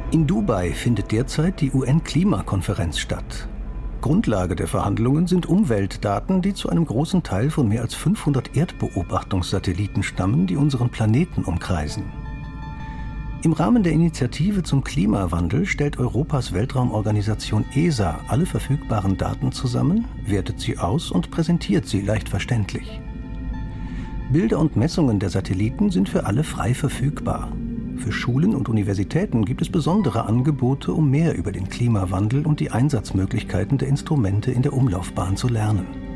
In 0.09 0.25
Dubai 0.25 0.71
findet 0.71 1.11
derzeit 1.11 1.61
die 1.61 1.71
UN-Klimakonferenz 1.71 2.97
statt. 2.97 3.47
Grundlage 4.01 4.55
der 4.55 4.67
Verhandlungen 4.67 5.27
sind 5.27 5.45
Umweltdaten, 5.45 6.41
die 6.41 6.55
zu 6.55 6.69
einem 6.69 6.85
großen 6.85 7.21
Teil 7.21 7.51
von 7.51 7.67
mehr 7.67 7.81
als 7.81 7.93
500 7.93 8.55
Erdbeobachtungssatelliten 8.57 10.01
stammen, 10.01 10.47
die 10.47 10.57
unseren 10.57 10.89
Planeten 10.89 11.43
umkreisen. 11.43 12.05
Im 13.43 13.53
Rahmen 13.53 13.83
der 13.83 13.93
Initiative 13.93 14.63
zum 14.63 14.83
Klimawandel 14.83 15.67
stellt 15.67 15.99
Europas 15.99 16.53
Weltraumorganisation 16.53 17.65
ESA 17.75 18.19
alle 18.27 18.47
verfügbaren 18.47 19.15
Daten 19.15 19.51
zusammen, 19.51 20.05
wertet 20.25 20.59
sie 20.59 20.79
aus 20.79 21.11
und 21.11 21.29
präsentiert 21.29 21.85
sie 21.85 22.01
leicht 22.01 22.29
verständlich. 22.29 22.99
Bilder 24.31 24.57
und 24.57 24.75
Messungen 24.75 25.19
der 25.19 25.29
Satelliten 25.29 25.91
sind 25.91 26.09
für 26.09 26.25
alle 26.25 26.43
frei 26.43 26.73
verfügbar. 26.73 27.51
Für 27.97 28.11
Schulen 28.11 28.55
und 28.55 28.69
Universitäten 28.69 29.45
gibt 29.45 29.61
es 29.61 29.69
besondere 29.69 30.25
Angebote, 30.25 30.91
um 30.91 31.09
mehr 31.11 31.37
über 31.37 31.51
den 31.51 31.69
Klimawandel 31.69 32.43
und 32.45 32.59
die 32.59 32.71
Einsatzmöglichkeiten 32.71 33.77
der 33.77 33.87
Instrumente 33.87 34.51
in 34.51 34.63
der 34.63 34.73
Umlaufbahn 34.73 35.37
zu 35.37 35.47
lernen. 35.47 36.06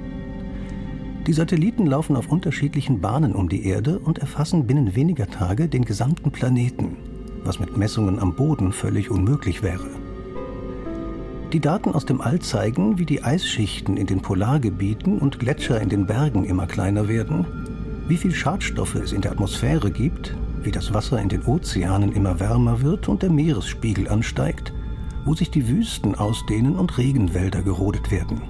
Die 1.27 1.34
Satelliten 1.34 1.86
laufen 1.86 2.15
auf 2.15 2.31
unterschiedlichen 2.31 2.99
Bahnen 2.99 3.36
um 3.36 3.47
die 3.47 3.65
Erde 3.65 3.99
und 3.99 4.17
erfassen 4.17 4.65
binnen 4.65 4.95
weniger 4.95 5.29
Tage 5.29 5.67
den 5.67 5.86
gesamten 5.86 6.31
Planeten, 6.31 6.97
was 7.43 7.60
mit 7.60 7.77
Messungen 7.77 8.17
am 8.17 8.36
Boden 8.36 8.71
völlig 8.71 9.12
unmöglich 9.12 9.62
wäre. 9.62 9.88
Die 11.53 11.60
Daten 11.60 11.91
aus 11.91 12.05
dem 12.07 12.21
All 12.21 12.39
zeigen, 12.39 12.97
wie 12.97 13.05
die 13.05 13.23
Eisschichten 13.23 13.97
in 13.97 14.07
den 14.07 14.21
Polargebieten 14.21 15.19
und 15.19 15.38
Gletscher 15.38 15.79
in 15.79 15.89
den 15.89 16.07
Bergen 16.07 16.43
immer 16.43 16.65
kleiner 16.65 17.07
werden, 17.07 17.45
wie 18.07 18.17
viel 18.17 18.34
Schadstoffe 18.34 18.95
es 18.95 19.12
in 19.12 19.21
der 19.21 19.31
Atmosphäre 19.31 19.91
gibt, 19.91 20.36
wie 20.63 20.71
das 20.71 20.91
Wasser 20.91 21.21
in 21.21 21.29
den 21.29 21.43
Ozeanen 21.43 22.13
immer 22.13 22.39
wärmer 22.39 22.81
wird 22.81 23.07
und 23.07 23.21
der 23.21 23.29
Meeresspiegel 23.29 24.07
ansteigt, 24.07 24.73
wo 25.25 25.36
sich 25.36 25.51
die 25.51 25.67
Wüsten 25.67 26.15
ausdehnen 26.15 26.75
und 26.75 26.97
Regenwälder 26.97 27.62
gerodet 27.62 28.10
werden. 28.10 28.41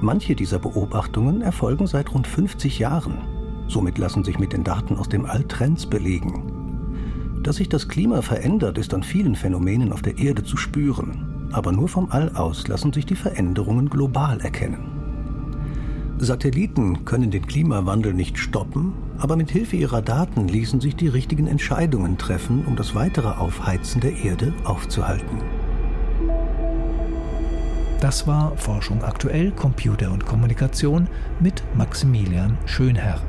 Manche 0.00 0.34
dieser 0.34 0.58
Beobachtungen 0.58 1.40
erfolgen 1.40 1.86
seit 1.86 2.12
rund 2.12 2.26
50 2.26 2.78
Jahren. 2.78 3.18
Somit 3.68 3.98
lassen 3.98 4.24
sich 4.24 4.38
mit 4.38 4.52
den 4.52 4.64
Daten 4.64 4.96
aus 4.96 5.08
dem 5.08 5.24
All 5.24 5.44
Trends 5.44 5.86
belegen. 5.86 7.40
Dass 7.42 7.56
sich 7.56 7.68
das 7.68 7.88
Klima 7.88 8.22
verändert, 8.22 8.78
ist 8.78 8.94
an 8.94 9.02
vielen 9.02 9.36
Phänomenen 9.36 9.92
auf 9.92 10.02
der 10.02 10.18
Erde 10.18 10.42
zu 10.42 10.56
spüren. 10.56 11.48
Aber 11.52 11.72
nur 11.72 11.88
vom 11.88 12.10
All 12.10 12.34
aus 12.34 12.66
lassen 12.68 12.92
sich 12.92 13.06
die 13.06 13.16
Veränderungen 13.16 13.88
global 13.88 14.40
erkennen. 14.40 14.94
Satelliten 16.18 17.04
können 17.04 17.30
den 17.30 17.46
Klimawandel 17.46 18.14
nicht 18.14 18.38
stoppen, 18.38 18.92
aber 19.18 19.36
mit 19.36 19.50
Hilfe 19.50 19.76
ihrer 19.76 20.00
Daten 20.00 20.48
ließen 20.48 20.80
sich 20.80 20.96
die 20.96 21.08
richtigen 21.08 21.46
Entscheidungen 21.46 22.18
treffen, 22.18 22.64
um 22.66 22.76
das 22.76 22.94
weitere 22.94 23.28
Aufheizen 23.28 24.00
der 24.00 24.16
Erde 24.16 24.52
aufzuhalten. 24.64 25.42
Das 28.00 28.26
war 28.26 28.56
Forschung 28.56 29.02
aktuell, 29.02 29.50
Computer 29.52 30.10
und 30.10 30.26
Kommunikation 30.26 31.08
mit 31.40 31.62
Maximilian 31.74 32.58
Schönherr. 32.66 33.20